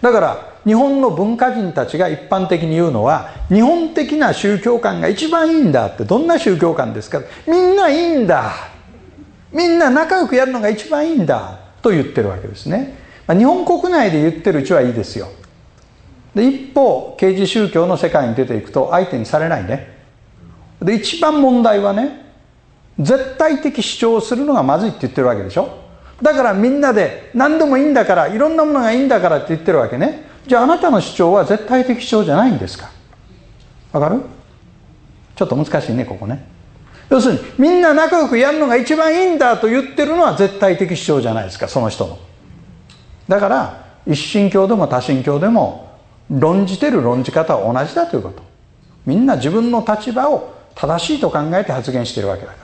[0.02, 6.06] だから日本の文化人たちが一般的に言うのは日本的な宗教観が一番いいんだって。
[6.06, 8.54] どんな宗教観ですかみんないいんだ。
[9.52, 12.98] みんな仲良くやるのが一番いいんだと言ってるわけですね、
[13.28, 15.28] まあ、日本国内で言ってるうちはいいですよ。
[16.34, 20.00] で一方刑事宗教の世界に出ていくと相手にされないね。
[20.82, 22.26] で一番問題はね
[23.00, 25.78] 絶対的主張をするのがまずいって言ってるわけでしょ。
[26.22, 30.30] だからみんなで何でもいいんだからいろんなものがいいんだからって言ってるわけね。
[30.48, 32.90] じゃああなたの主張は絶対的主張じゃないんですか。
[33.92, 34.22] わかる？
[35.36, 36.48] ちょっと難しいねここね。
[37.10, 42.18] 要するにみんな仲良くやるのが一番いいんだと言ってるのは絶対的主張じゃないですかその人の。
[43.28, 45.91] だから一神教でも多神教でも
[46.32, 48.42] 論じてる論じ方は同じだということ。
[49.06, 52.58] みんな自分の立場を正しいと考えて発言してるわけだか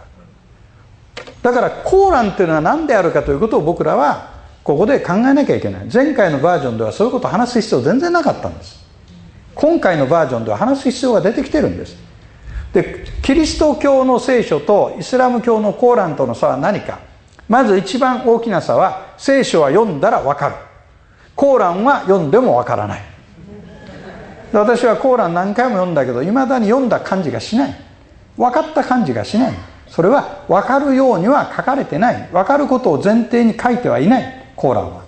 [1.43, 1.51] ら。
[1.51, 4.31] だからコーランっていうのは何であるかということを僕らは
[4.63, 5.87] ここで考えなきゃいけない。
[5.91, 8.85] 前回のバージョンではそういうことを話す必要全然なかったんです。
[9.53, 11.97] 今回のバージョンでは話す必要が出てきてるんです。
[12.73, 16.99] でキリスト教の聖書とイスラム教のコーランとの差は何か。
[17.49, 20.55] まず一番大きな差は聖書は読んだら分かる。
[21.35, 23.16] コーランは読んでも分からない。
[24.53, 27.75] 私はコーラン何回も読んだけどいまだに読んだ感じがしない。
[28.37, 29.53] 分かった感じがしない。
[29.87, 32.29] それは分かるようには書かれてない。
[32.31, 35.03] 分かることを前提に書いてはいないコーランは。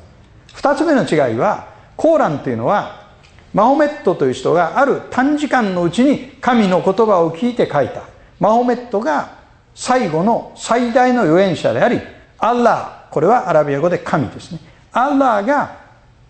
[0.55, 3.07] 2つ目の違いはコーランっていうのは
[3.53, 8.03] マホメットという人がある短時間のうちに神の言葉を聞いて書いた。
[8.39, 9.37] マホメットが
[9.75, 11.99] 最後の最大の預言者であり
[12.37, 14.59] アッラーこれはアラビア語で神ですね。
[14.91, 15.77] アッラーが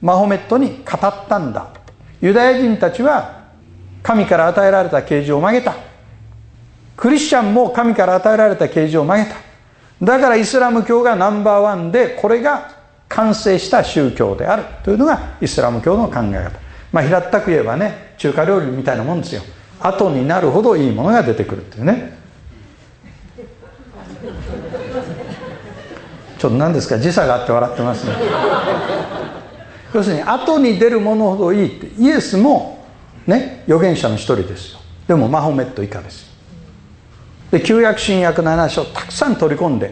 [0.02, 1.68] マホメットに語ったんだ。
[2.22, 3.44] ユダヤ人たちは
[4.04, 5.76] 神から与えられた啓示を曲げた。
[6.96, 9.38] クリスチャンも神から与えられた啓示を曲げた。
[10.02, 12.72] だからイスラム教がナンバーワンでこれが
[13.08, 14.64] 完成した宗教である。
[14.84, 16.52] というのがイスラム教の考え方。
[16.92, 19.42] まあ平ったく言えばね中華料理みたいなもんですよ。
[19.80, 22.18] 後になるほどいいものが出てくるっていうね。
[26.38, 26.98] ちょっと何ですか？
[26.98, 28.14] 時差があって笑ってますね。
[29.94, 32.86] 要するに後に出るものほどいいってイエスも
[33.26, 34.80] ね預言者の一人ですよ。
[35.08, 36.30] でもマホメット以下です
[37.52, 39.92] で旧約新約7章たくさん取り込んで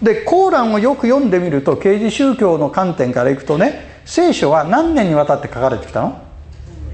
[0.00, 6.22] でコーランをよく読んでみると刑事宗教の観点からいくとね聖書は何年にわたって書かれてきたの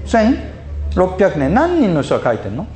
[0.05, 1.53] ？1600年。
[1.53, 2.67] 何人の人が書いてんの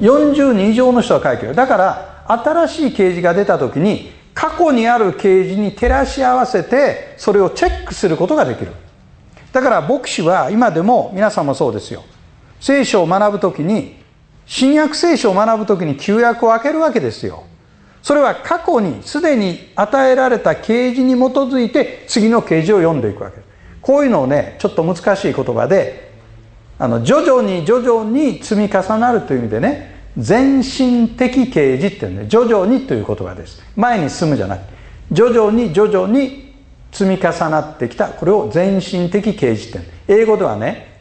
[0.00, 1.54] ？40人以上の人が書いてる。
[1.54, 8.72] だから新しい啓示が出た時に過去にある啓示に照らし合わせてそれをチェックすることができる。
[9.52, 12.04] だから牧師は今でも皆さんもそうですよ。
[12.60, 13.96] 聖書を学ぶ時に
[14.46, 17.44] 新約聖書を学ぶ時に旧約を開けるわけですよ。
[18.02, 23.36] それは過去にすでに与えられた啓示に基づいて次の啓示を読んでいくわけ。
[23.36, 23.48] です
[23.82, 26.10] こういうのをねちょっと難しい言葉で
[26.78, 33.62] あの徐々に徐々に積み重なるという意味でね全身的啓示っていうね徐々にという言葉です。
[33.76, 34.72] 前に進むじゃなくて
[35.12, 36.49] 徐々に徐々に
[36.92, 38.08] 積み重なってきた。
[38.08, 41.00] これを全身的啓示って英語ではね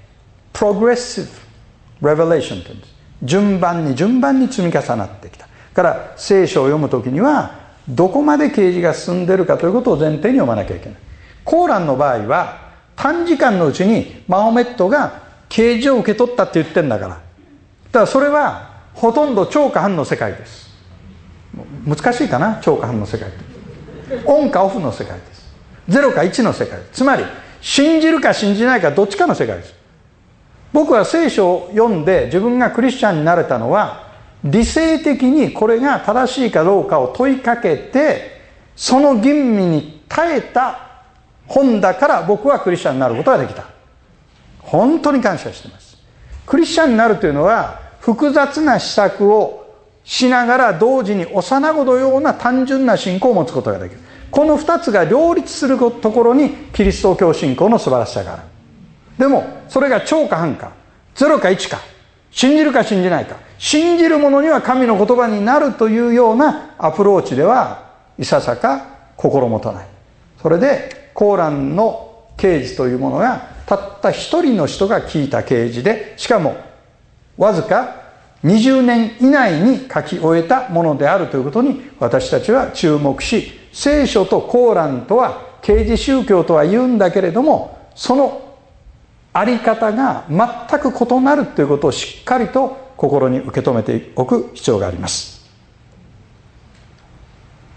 [0.54, 1.28] progressive
[2.02, 5.48] revelation って言うんです順番に順番に積み重なってきた。
[5.74, 10.96] から聖書を読む時にはどこまで啓示が進んでるかということを前提に読まなきゃいけない。
[11.44, 17.22] コーランの場合は短時間のうちにマホメットが啓示を受け取ったって言ってんだから。
[17.92, 20.70] ただそれはほとんど超過半の世界です。
[21.86, 22.60] 難しいかな？
[22.62, 23.40] 超過半の世界って。
[24.26, 25.18] オンかオフの世界
[25.90, 26.80] 0か1の世界。
[26.92, 27.26] つまり
[27.62, 29.74] 信じるか信じないかどっちかの世界です。
[30.72, 34.08] 僕は聖書を読んで自分がクリスチャンになれたのは
[34.44, 38.40] 理性的にこれが正しいかどうかを問いかけて
[38.76, 41.02] その吟味に耐えた
[41.48, 43.66] 本だから僕はクリスチャンになることができた。
[44.60, 45.98] 本当に感謝しています。
[46.46, 49.69] クリスチャンになるというのは複雑な施策を
[50.04, 54.02] しながら同時に幼子のような単純な信仰を持つことができる。
[54.32, 58.44] この2つが両立するところにキリスト教信仰の素晴らしさがある。
[59.18, 60.72] でもそれが超か半か
[61.16, 61.80] 0か1か。
[62.32, 63.38] 信じるか信じないか。
[63.58, 67.88] 信じる者には神の言葉になるというようなアプローチでは
[68.18, 68.86] いささか
[69.18, 69.88] 心もとない。
[70.42, 76.56] それでコーランの啓示というものがたった一人の人が聞いた啓示でしかも
[77.38, 77.99] わずか
[78.44, 88.56] 20年以内に書き終えたものであるということに私たちは注目し聖書とコーランとは啓示宗教とは言うんだけれどもその
[89.34, 94.52] あり方が全く異なるということをしっかりと心に受け止めておく。
[94.54, 95.50] 必要があります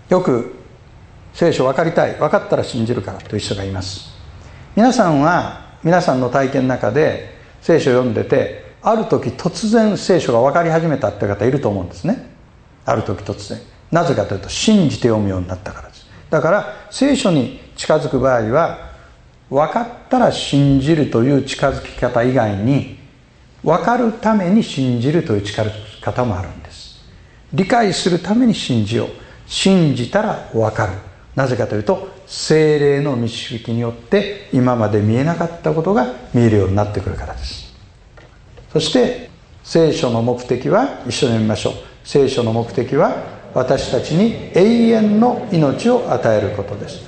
[0.08, 0.54] よく
[1.34, 4.10] 聖書分かりたい分かったら信じるからという人がいます。
[4.76, 12.30] 皆さんは皆さんの体験の中で聖書を読んでてある時突然聖書が分かり始めたって方いると思うんですね。
[12.84, 13.60] ある時突然。
[13.90, 16.06] なぜかというと信じて読むようになったからです。
[16.30, 18.92] だから聖書に近づく場合は
[19.50, 22.98] 分かったら信じるという近づき方以外に
[23.62, 27.04] 分かるために信じるという近づき方もあるんです。
[27.52, 29.08] 理解するために信じよう。
[29.46, 30.92] 信じたら分かる。
[31.36, 37.61] なぜかというと精霊の導きによって今まで見えなかったことが見えるようになってくるからです。
[38.72, 39.30] そして
[39.62, 41.74] 聖書の目的は一緒に読みましょう。
[42.04, 43.22] 聖書の目的は
[43.54, 47.00] 私たちに永遠の命を与えることです。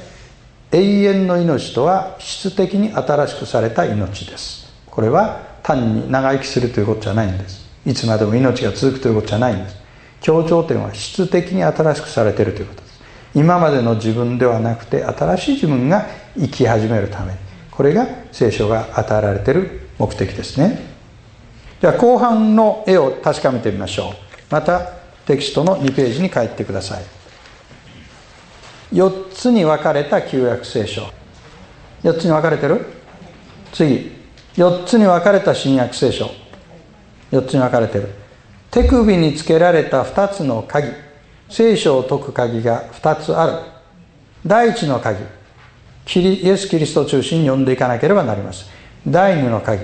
[0.72, 4.72] 永遠の命とは質的に新しくされた命です。
[4.86, 7.64] これは単に長生きするということじゃないんです。
[7.86, 9.76] いつまでも命が続くということじゃないんです。
[10.20, 13.00] 強調点は質的に新しくされているということです。
[13.34, 16.06] 今までの自分ではなくて新しい自分が
[16.38, 17.38] 生き始めるために。
[17.70, 20.93] これが聖書が与えられている目的ですね。
[21.84, 24.14] では後半の絵を確かめてみましょう。
[24.48, 24.80] また
[25.26, 27.04] テキストの2ページに帰ってください。
[28.94, 31.02] 4つに分かれた旧約聖書。
[32.02, 32.86] 4つに分かれてる？
[33.74, 34.12] 次。
[34.54, 36.30] 4つに分かれた新約聖書。
[37.32, 38.08] 4つに分かれてる。
[38.70, 40.88] 手首につけられた2つの鍵。
[41.50, 43.58] 聖書を解く鍵が2つある。
[44.46, 45.18] 第一の鍵。
[46.06, 48.68] キリイエス・キリストを中心に読んでいかなければなりません
[49.06, 49.82] 第二の鍵。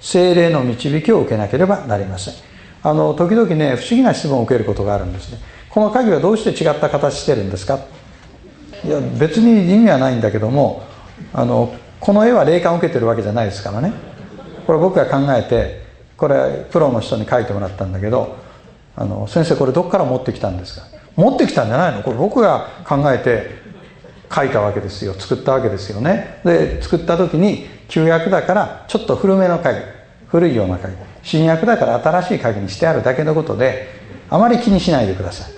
[0.00, 2.34] 精霊の導きを受けなければなりません。
[2.82, 5.38] あの時々ね不思議な質問を受けることがあるんですね。
[5.68, 7.78] この鍵はどうして違った形してるんですか？
[8.84, 10.82] いや別に意味はないんだけども
[11.34, 13.92] あのこの絵は霊感を受けてるわけじゃないですからね。
[14.66, 15.82] これ僕が考えて
[16.16, 18.36] これプロの人に書いてもらったんだけど
[18.96, 20.86] あの先生これどこから持ってきたんですか？
[21.16, 22.02] 持ってきたんじゃないの？
[22.02, 23.59] これ僕が考えて
[24.32, 25.14] 書いたわけですよ。
[25.14, 26.40] 作ったわけですよね。
[26.44, 29.80] で作った時に旧約だからちょっと古めの鍵
[30.28, 33.88] 古いような鍵新約だから新しい鍵にしてあるだけのことで
[34.28, 35.52] あまり気にしないでください。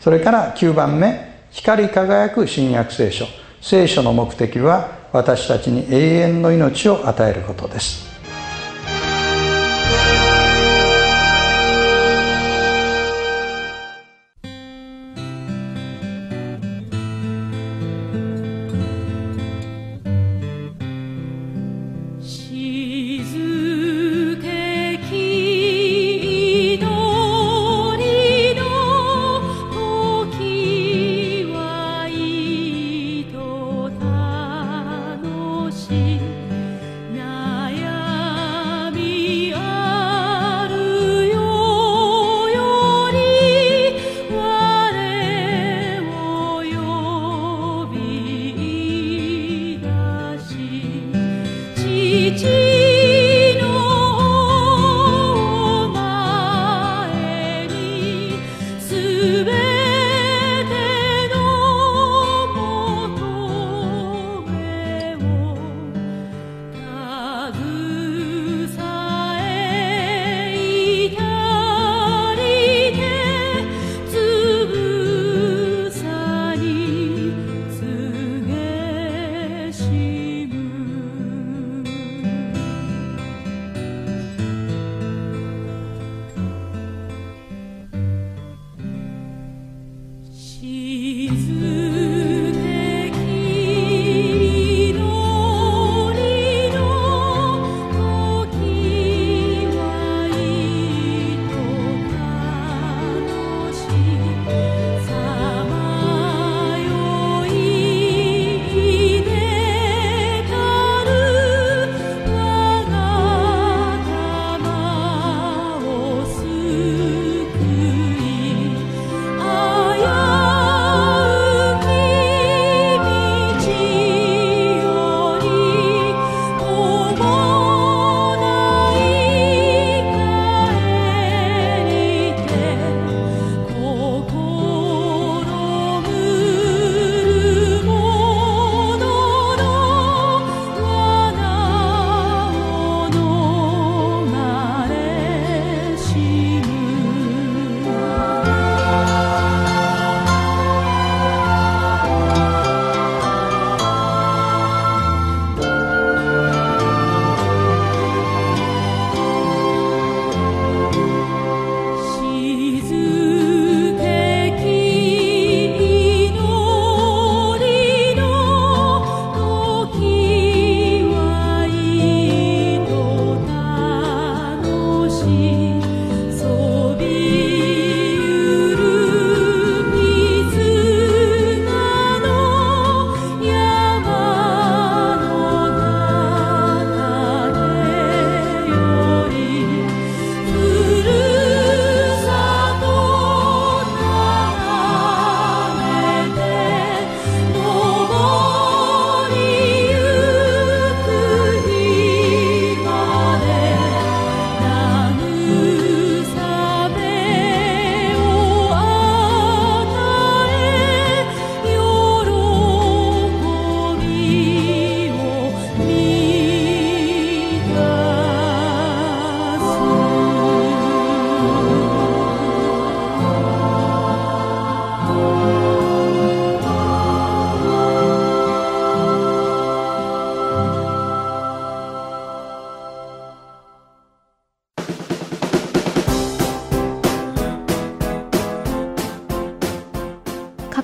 [0.00, 1.32] それから9番目。
[1.50, 3.26] 光り輝く新約聖書。
[3.62, 8.13] 聖書の目的は私たちに永遠の命を与えることです。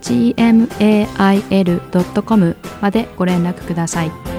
[0.00, 1.06] gmail.com
[2.80, 4.35] までご連絡ください。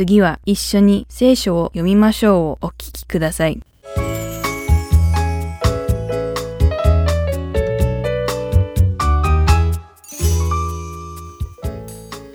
[0.00, 3.60] 次は一緒に聖書を読みましょうをお聞きください。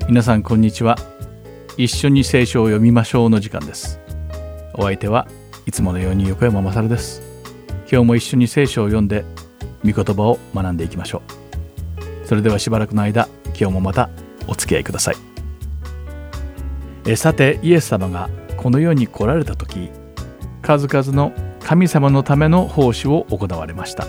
[0.07, 0.95] 皆さんこんにちは。
[1.75, 3.99] 一緒に聖書を読みましょうの時間です。
[4.75, 5.27] お相手は
[5.65, 7.23] いつものように横山まさるです。
[7.91, 9.25] 今日も一緒に聖書を読んで
[9.83, 11.23] 御言葉を学んでいきましょ
[12.23, 12.27] う。
[12.27, 13.27] それではしばらくの間
[13.59, 14.11] 今日もまた
[14.45, 15.34] お付き合いください。
[17.07, 19.91] えさてイエス様がこの世に来られた時
[20.63, 24.07] 数々の神様のための奉仕を行われました。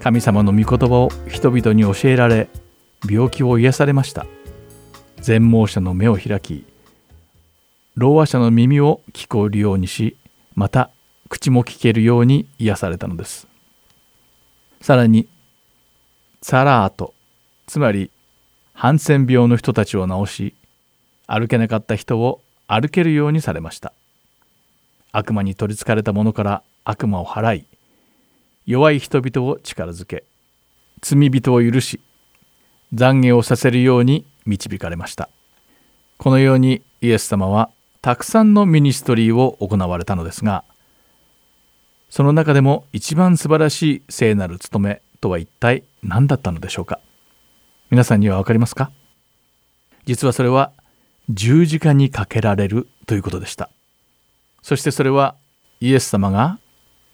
[0.00, 2.48] 神様の御言葉を人々に教えられ
[3.08, 4.26] 病気を癒されました。
[5.20, 6.64] 全盲者の目を開き
[7.96, 10.16] ろう話者の耳を聞こえるようにし
[10.54, 10.90] また
[11.28, 13.48] 口も聞けるように癒されたのです。
[14.80, 15.28] さらに
[16.42, 17.12] サラート
[17.66, 18.10] つまり
[18.72, 20.54] ハンセン病の人たちを治し
[21.32, 23.92] 歩けなかった人を歩けるようにされました。
[25.12, 27.66] 悪魔に取りつかれた者から悪魔を払い
[28.66, 30.24] 弱い人々を力づけ
[31.00, 32.00] 罪人を許し
[32.94, 35.28] 懺悔をさせるように導かれました。
[36.18, 37.70] このようにイエス様は
[38.02, 40.64] たくさんのミニストリーを行われたのですが
[42.08, 46.98] その中でも一番素晴らしい聖なる務めとは一体何だったのでしょうか？
[47.90, 48.90] 皆さんには分かりますか？
[50.06, 50.72] 実はそれは
[51.32, 53.70] 十字架にかけられるということでした。
[54.62, 55.36] そしてそれは
[55.80, 56.58] イエス様が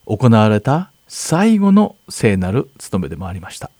[0.06, 3.70] 行われた最後の聖なる務めでもありました。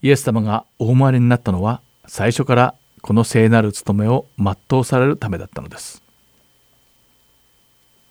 [0.00, 6.02] イエス様がお生まれになったのは最初からこの聖なる務めを全うされるためだったのです。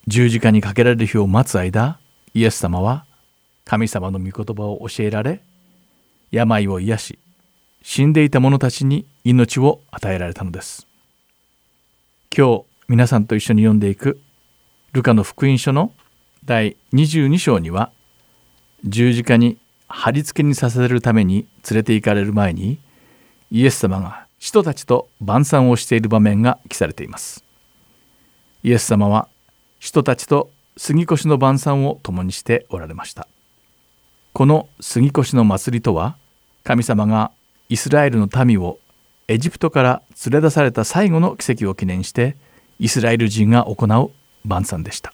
[0.07, 1.99] 十字架にかけられる日を待つ間
[2.33, 3.05] イエス様は
[3.63, 5.41] 神様の御言葉を教えられ
[6.31, 7.19] 病を癒し
[7.83, 10.88] 死んでいた者たちに命を与えられたのです。
[12.35, 14.21] 今日皆さんと一緒に読んでいく
[14.93, 15.91] ルカの福音書の
[16.45, 17.91] 第22章には
[18.85, 19.57] 十字架に
[19.87, 22.77] 貼り付けにさせるために連れて行かれる前に
[23.49, 27.43] イエス様が人たちと晩餐をしている場面が記されています。
[28.61, 29.27] イエス様は
[29.79, 33.27] 人たちと杉越の晩餐を共にしておられました。
[34.33, 36.15] この杉越の祭りとは
[36.63, 37.31] 神様が
[37.69, 38.77] イスラエルの民を
[39.29, 42.35] エジプトから連れ出された最後の奇跡を記念して
[42.79, 44.09] イスラエル人が行う
[44.43, 45.13] 晩餐でした。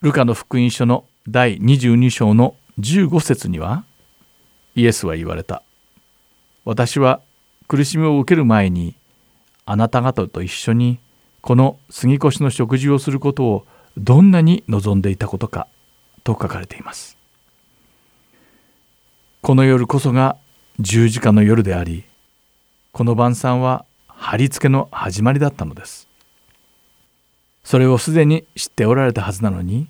[0.00, 3.84] ルカの福音書の第22章の15節には
[4.74, 5.62] イエスは言われた。
[6.64, 7.20] 私は
[7.68, 8.94] 苦しみを受ける前に
[9.66, 10.98] あなた方と一緒に
[11.42, 13.66] この杉越の食事をすることを
[13.98, 15.68] どんなに望んでいたことか
[16.24, 17.18] と書かれています。
[19.42, 20.38] この夜こそが
[20.80, 22.04] 十字架の夜であり
[22.92, 26.08] この晩餐は貼り付けの始まりだったのです。
[27.64, 29.88] それをすでに知っておられたはずなのに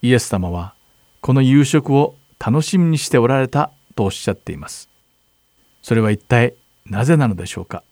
[0.00, 0.74] イエス様は
[1.22, 4.88] この夕食を楽しみにしておられたとおっしゃっています。
[5.82, 7.82] それは一体なぜなのでしょうか。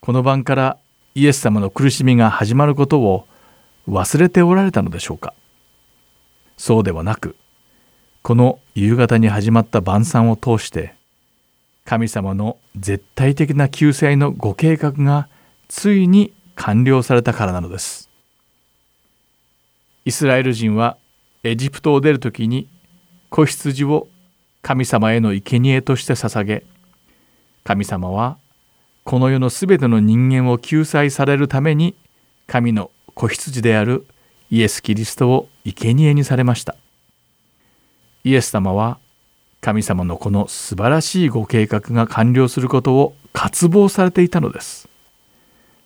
[0.00, 0.78] この晩から
[1.16, 3.26] イエス様の苦しみが始まることを
[3.88, 5.34] 忘れておられたのでしょうか。
[6.56, 7.34] そうではなく
[8.22, 10.94] この夕方に始まった晩餐を通して
[11.84, 15.28] 神様の絶対的な救済のご計画が
[15.68, 18.08] ついに完了されたからなのです。
[20.06, 20.96] イスラエル人は
[21.42, 22.68] エジプトを出る時に
[23.28, 24.08] 子羊を
[24.62, 26.64] 神様への生贄として捧げ
[27.64, 28.38] 神様は
[29.04, 31.94] この世のすべての人間を救済されるために
[32.46, 34.06] 神の子羊である
[34.50, 36.76] イエス・キリストを生贄にされました。
[38.24, 38.98] イエス様は
[39.64, 44.90] 神様のこの素晴らしいご計画が完了することを渇望されていたのです。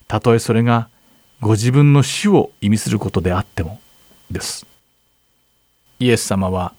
[0.09, 0.89] たとえそれが
[1.41, 3.79] ご自分の死を意味することであっても
[4.33, 4.67] です。
[6.01, 6.75] イエス様は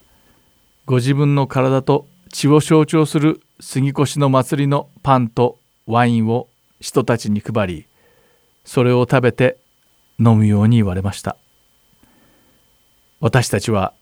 [0.86, 6.50] ご自分の体と血を象徴する杉越の祭りのパンとワインを
[6.82, 7.86] 人たちに配り
[8.66, 9.58] それを食べて
[10.20, 11.38] 飲むように言われました。
[13.22, 13.94] 私たちは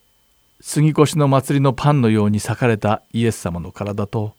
[0.59, 4.33] 杉越の祭りのパンのように裂かれたイエス様の体と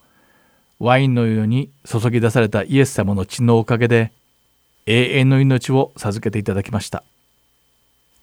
[0.81, 4.13] ワインのように注ぎ出されたイエス様の血のおかげで
[4.87, 7.05] 永遠の命を授けていただきました。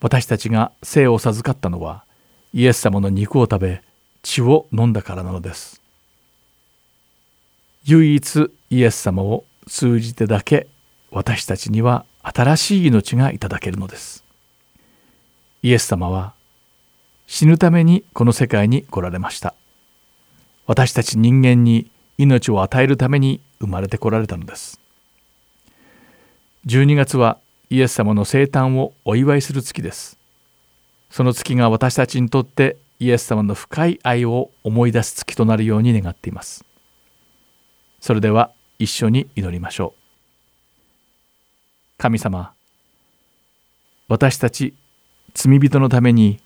[0.01, 2.03] 私たちが生を授かったのは
[2.53, 3.81] イエス様の肉を食べ
[4.23, 5.81] 血を飲んだからなのです。
[7.85, 10.67] 唯一イエス様を通じてだけ
[11.11, 14.23] 私たちには新しい命がいただけるのです。
[15.61, 16.33] イエス様は
[17.27, 19.55] 死ぬためにこの世界に来られました。
[20.67, 24.79] 私たち人間に命を与えるために生まれてこられたのです。
[26.65, 27.37] 12月は
[27.69, 30.17] イエス様の生誕をお祝いする月です。
[31.09, 36.65] その月が私たちにとってイエス様の深い愛を思い出す月となるように願っています。
[37.99, 40.01] それでは一緒に祈りましょう。
[41.97, 42.53] 神様
[44.07, 44.73] 私たち
[45.33, 46.39] 罪人のために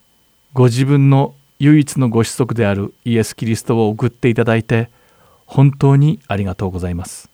[0.54, 4.90] ご自分の唯一のご子息であるイエス・キリストを送っていただいて
[5.46, 7.30] 本当にありがとうございます。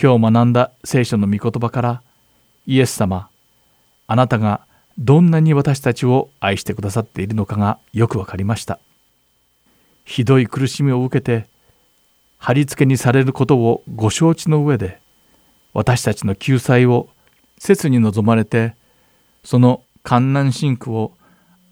[0.00, 2.02] 今日学んだ聖書の御言葉から
[2.66, 3.28] イエス様
[4.06, 4.60] あなたが
[4.96, 8.78] どんなに私たちを愛してくださっているのかがよくわかりました。
[10.04, 11.48] ひどい苦しみを受けて
[12.38, 15.00] 貼り付けにされることをご承知の上で
[15.72, 17.08] 私たちの救済を
[17.58, 18.76] 切に望まれて
[19.42, 21.12] その観難信苦を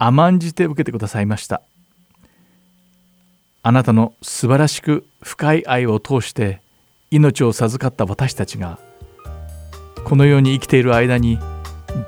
[0.04, 1.62] 甘んじて受けてくださいました。
[3.62, 6.60] あなたの素晴らしく深い愛を通して
[7.12, 8.80] 命を授かった私たちが
[10.02, 11.38] この世に生きている間に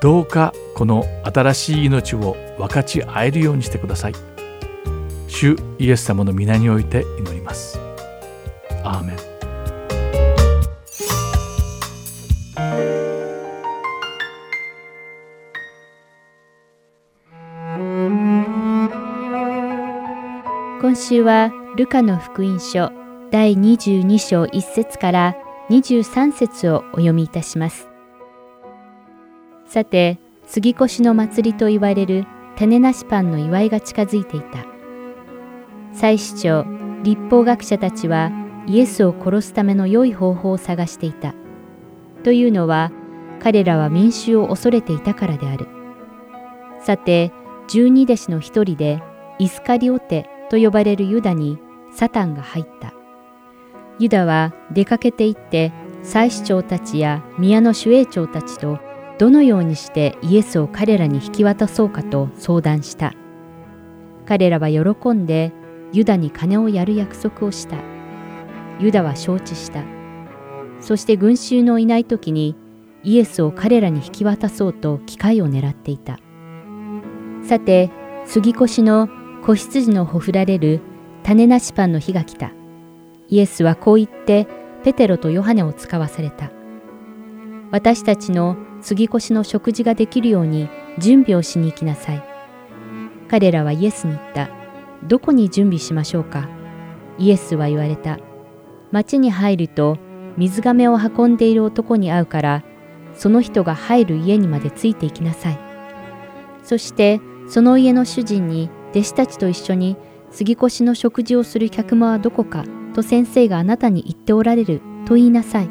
[0.01, 4.13] どうかこの新しい命を分かち合えるようにしてください。
[5.29, 7.79] 主イエス様の皆において祈ります。
[8.83, 9.34] アーメン。
[20.85, 22.91] 今週はルカの福音書
[23.31, 25.35] 第22章1節から
[25.71, 27.89] 23節をお読みいたします。
[29.65, 34.63] さて、杉越の祭りと言われる種なしパンの祝いが近づいていた。
[35.91, 36.67] 祭司長、
[37.01, 38.29] 立法学者たちは
[38.67, 41.33] イエスを殺すための良い方法を探していた。
[42.23, 42.91] というのは、
[43.39, 45.67] 彼らは民衆を恐れていたからである。
[46.79, 47.31] さて、
[47.69, 49.01] 十二弟子の一人で、
[49.39, 51.57] イスカリオテと呼ばれるユダに
[51.91, 52.93] サタンが入った。
[53.99, 55.71] ユダは出かけて行って
[56.03, 58.79] 祭司長たちや宮の守衛長たちと
[59.17, 63.13] どのようにしてイエスを彼らに引き渡そうかと相談した。
[64.25, 65.53] 彼らは喜んで
[65.93, 67.77] ユダに金をやる約束をした。
[68.79, 69.83] ユダは承知した。
[70.81, 72.55] そして群衆のいない時に
[73.03, 76.19] イエスを彼らに引き渡そうと機会を狙っていた。
[77.43, 77.91] さて、
[78.25, 79.07] 杉越の
[79.45, 80.81] 子羊のほふられる
[81.21, 82.51] 種なしパンの日が来た。
[83.27, 84.47] イエスはこう言って
[84.83, 86.51] ペテロとヨハネを使わされた。
[87.69, 90.67] 私たちの杉越しの食事ができるように
[90.97, 92.23] 準備をしに行きなさい。
[93.27, 94.49] 彼らはイエスに言った。
[95.03, 96.49] どこに準備しましょうか？
[97.19, 98.17] イエスは言われた。
[98.91, 99.99] 町に入ると
[100.37, 102.63] 水亀を運んでいる男に会うから、
[103.13, 105.59] その人が入る家にまでついて行きなさい。
[106.63, 109.97] そしてその家の主人に弟子たちと一緒に
[110.31, 115.69] 杉越の食事をする客間はどこかと先生があなたに言っておられると言いなさい。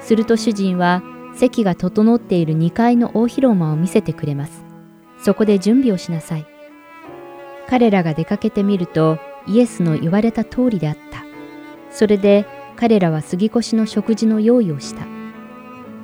[0.00, 1.04] すると主人は
[1.36, 4.64] 席が整っている2階の大広間を見せてくれます。
[5.22, 6.46] そこで準備をしなさい。
[7.68, 11.24] 彼らが出かけてみるとイエスの言われた通りであった。
[11.92, 12.44] それで
[12.74, 15.06] 彼らは杉越の食事の用意をした。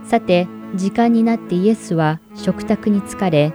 [0.04, 0.46] さて、
[0.76, 3.52] 時間になってイエスは食卓に疲れ、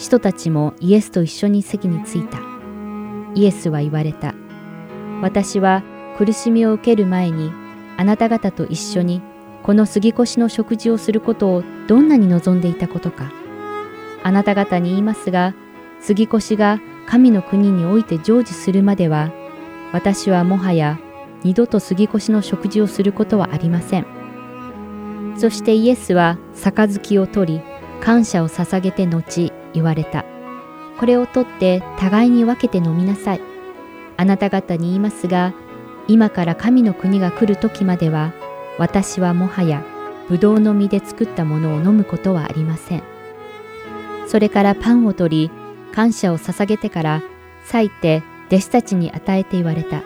[0.00, 2.40] 使徒たちもイエスと一緒に席に着いた。
[3.34, 4.34] イエスは言われた。
[5.20, 5.82] 私は
[6.16, 7.52] 苦しみを受ける前に
[7.98, 9.20] あなた方と一緒に
[9.62, 13.30] この杉越の食事をすることをどんなに望んでいたことか。
[14.22, 15.54] あなた方に言いますが、
[16.00, 19.30] 杉越が神の国において成就するまでは、
[19.92, 20.98] 私はもはや
[21.42, 24.06] 二度と杉越の食事をすることはありません。
[25.36, 27.60] そしてイエスは杯を取り、
[28.00, 30.24] 感謝を捧げて後言われた。
[30.98, 33.40] これを取って互いに分けて飲みなさい。
[34.16, 35.54] あなた方に言いますが、
[36.08, 38.32] 今から神の国が来る時までは、
[38.78, 39.82] 私はもはや
[40.28, 43.02] ブドウの実で作ったものを飲むことはありません。
[44.26, 45.50] それからパンを取り、
[45.92, 47.22] 感謝を捧げてから
[47.64, 50.02] 裂いて弟子たちに与えて言われた。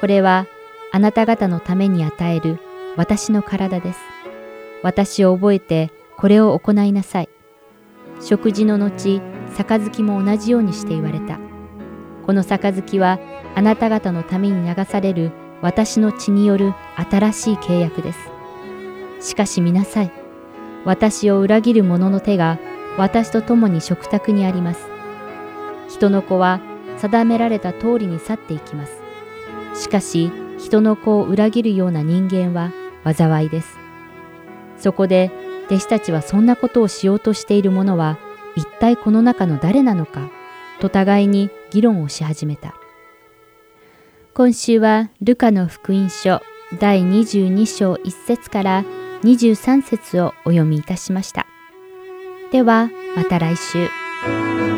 [0.00, 0.46] これは
[0.90, 2.58] あなた方のために与える
[2.96, 3.98] 私の体です。
[4.82, 7.28] 私を覚えてこれを行いなさい。
[8.20, 9.20] 食事の後、
[9.56, 11.38] 杯も同じようにして言われた。
[12.26, 13.18] この杯は
[13.54, 16.74] あなた方のために流される私の血による
[17.10, 18.18] 新しい契約です。
[19.20, 20.12] しかし見なさい。
[20.84, 22.58] 私を裏切る者の手が
[22.96, 24.86] 私と共に食卓にあります。
[25.88, 26.60] 人の子は
[26.98, 28.92] 定められた通りに去っていきます。
[29.74, 32.72] しかし人の子を裏切るような人間は
[33.04, 33.76] 災いです。
[34.76, 35.30] そこで
[35.68, 38.18] 弟子たちはそんなことをしようとしている者は
[38.56, 40.30] 一体この中の誰なのか
[40.80, 42.74] と互いに議論をし始めた。
[44.34, 46.40] 今週はルカの福音書
[46.78, 48.84] 第22章1節から
[49.22, 51.46] 23節をお読みいたしました。
[52.52, 54.77] ではまた来週。